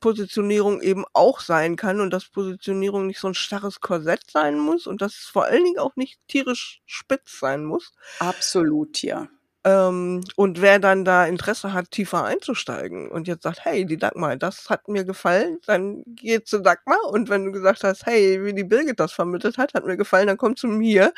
Positionierung 0.00 0.80
eben 0.80 1.04
auch 1.12 1.40
sein 1.40 1.76
kann 1.76 2.00
und 2.00 2.10
dass 2.14 2.30
Positionierung 2.30 3.06
nicht 3.06 3.20
so 3.20 3.28
ein 3.28 3.34
starres 3.34 3.80
Korsett 3.80 4.22
sein 4.30 4.58
muss 4.58 4.86
und 4.86 5.02
dass 5.02 5.12
es 5.12 5.24
vor 5.26 5.44
allen 5.44 5.64
Dingen 5.64 5.78
auch 5.78 5.96
nicht 5.96 6.18
tierisch 6.28 6.80
spitz 6.86 7.38
sein 7.40 7.64
muss. 7.64 7.92
Absolut, 8.20 9.02
ja. 9.02 9.28
Ähm, 9.66 10.22
und 10.36 10.62
wer 10.62 10.78
dann 10.78 11.04
da 11.04 11.26
Interesse 11.26 11.72
hat, 11.72 11.90
tiefer 11.90 12.22
einzusteigen 12.24 13.10
und 13.10 13.26
jetzt 13.26 13.42
sagt, 13.42 13.64
hey, 13.64 13.84
die 13.84 13.96
Dagmar, 13.96 14.36
das 14.36 14.70
hat 14.70 14.86
mir 14.86 15.04
gefallen, 15.04 15.58
dann 15.66 16.04
geh 16.06 16.40
zu 16.44 16.60
Dagmar. 16.60 17.10
Und 17.10 17.28
wenn 17.30 17.44
du 17.44 17.50
gesagt 17.50 17.82
hast, 17.82 18.06
hey, 18.06 18.44
wie 18.44 18.54
die 18.54 18.62
Birgit 18.62 19.00
das 19.00 19.12
vermittelt 19.12 19.58
hat, 19.58 19.74
hat 19.74 19.84
mir 19.84 19.96
gefallen, 19.96 20.28
dann 20.28 20.36
komm 20.36 20.54
zu 20.54 20.68
mir. 20.68 21.12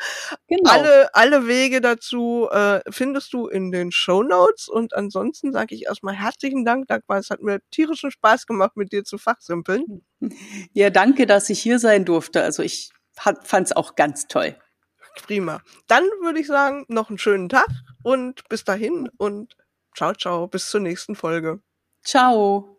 Genau. 0.47 0.67
Alle, 0.67 1.13
alle 1.13 1.45
Wege 1.45 1.79
dazu 1.79 2.49
äh, 2.51 2.79
findest 2.89 3.33
du 3.33 3.45
in 3.45 3.71
den 3.71 3.91
Show 3.91 4.23
Notes. 4.23 4.67
Und 4.67 4.95
ansonsten 4.95 5.53
sage 5.53 5.75
ich 5.75 5.85
erstmal 5.85 6.15
herzlichen 6.15 6.65
Dank, 6.65 6.87
Dagmar. 6.87 7.19
Es 7.19 7.29
hat 7.29 7.43
mir 7.43 7.59
tierischen 7.69 8.09
Spaß 8.09 8.47
gemacht, 8.47 8.75
mit 8.75 8.91
dir 8.91 9.03
zu 9.03 9.19
fachsimpeln. 9.19 10.01
Ja, 10.73 10.89
danke, 10.89 11.27
dass 11.27 11.51
ich 11.51 11.61
hier 11.61 11.77
sein 11.77 12.03
durfte. 12.03 12.41
Also 12.41 12.63
ich 12.63 12.89
fand 13.13 13.67
es 13.67 13.75
auch 13.75 13.95
ganz 13.95 14.25
toll. 14.27 14.55
Prima. 15.25 15.61
Dann 15.87 16.03
würde 16.21 16.39
ich 16.39 16.47
sagen, 16.47 16.85
noch 16.87 17.09
einen 17.09 17.17
schönen 17.17 17.49
Tag 17.49 17.67
und 18.03 18.47
bis 18.49 18.63
dahin 18.63 19.09
und 19.17 19.55
ciao, 19.95 20.13
ciao, 20.13 20.47
bis 20.47 20.69
zur 20.69 20.81
nächsten 20.81 21.15
Folge. 21.15 21.61
Ciao. 22.03 22.78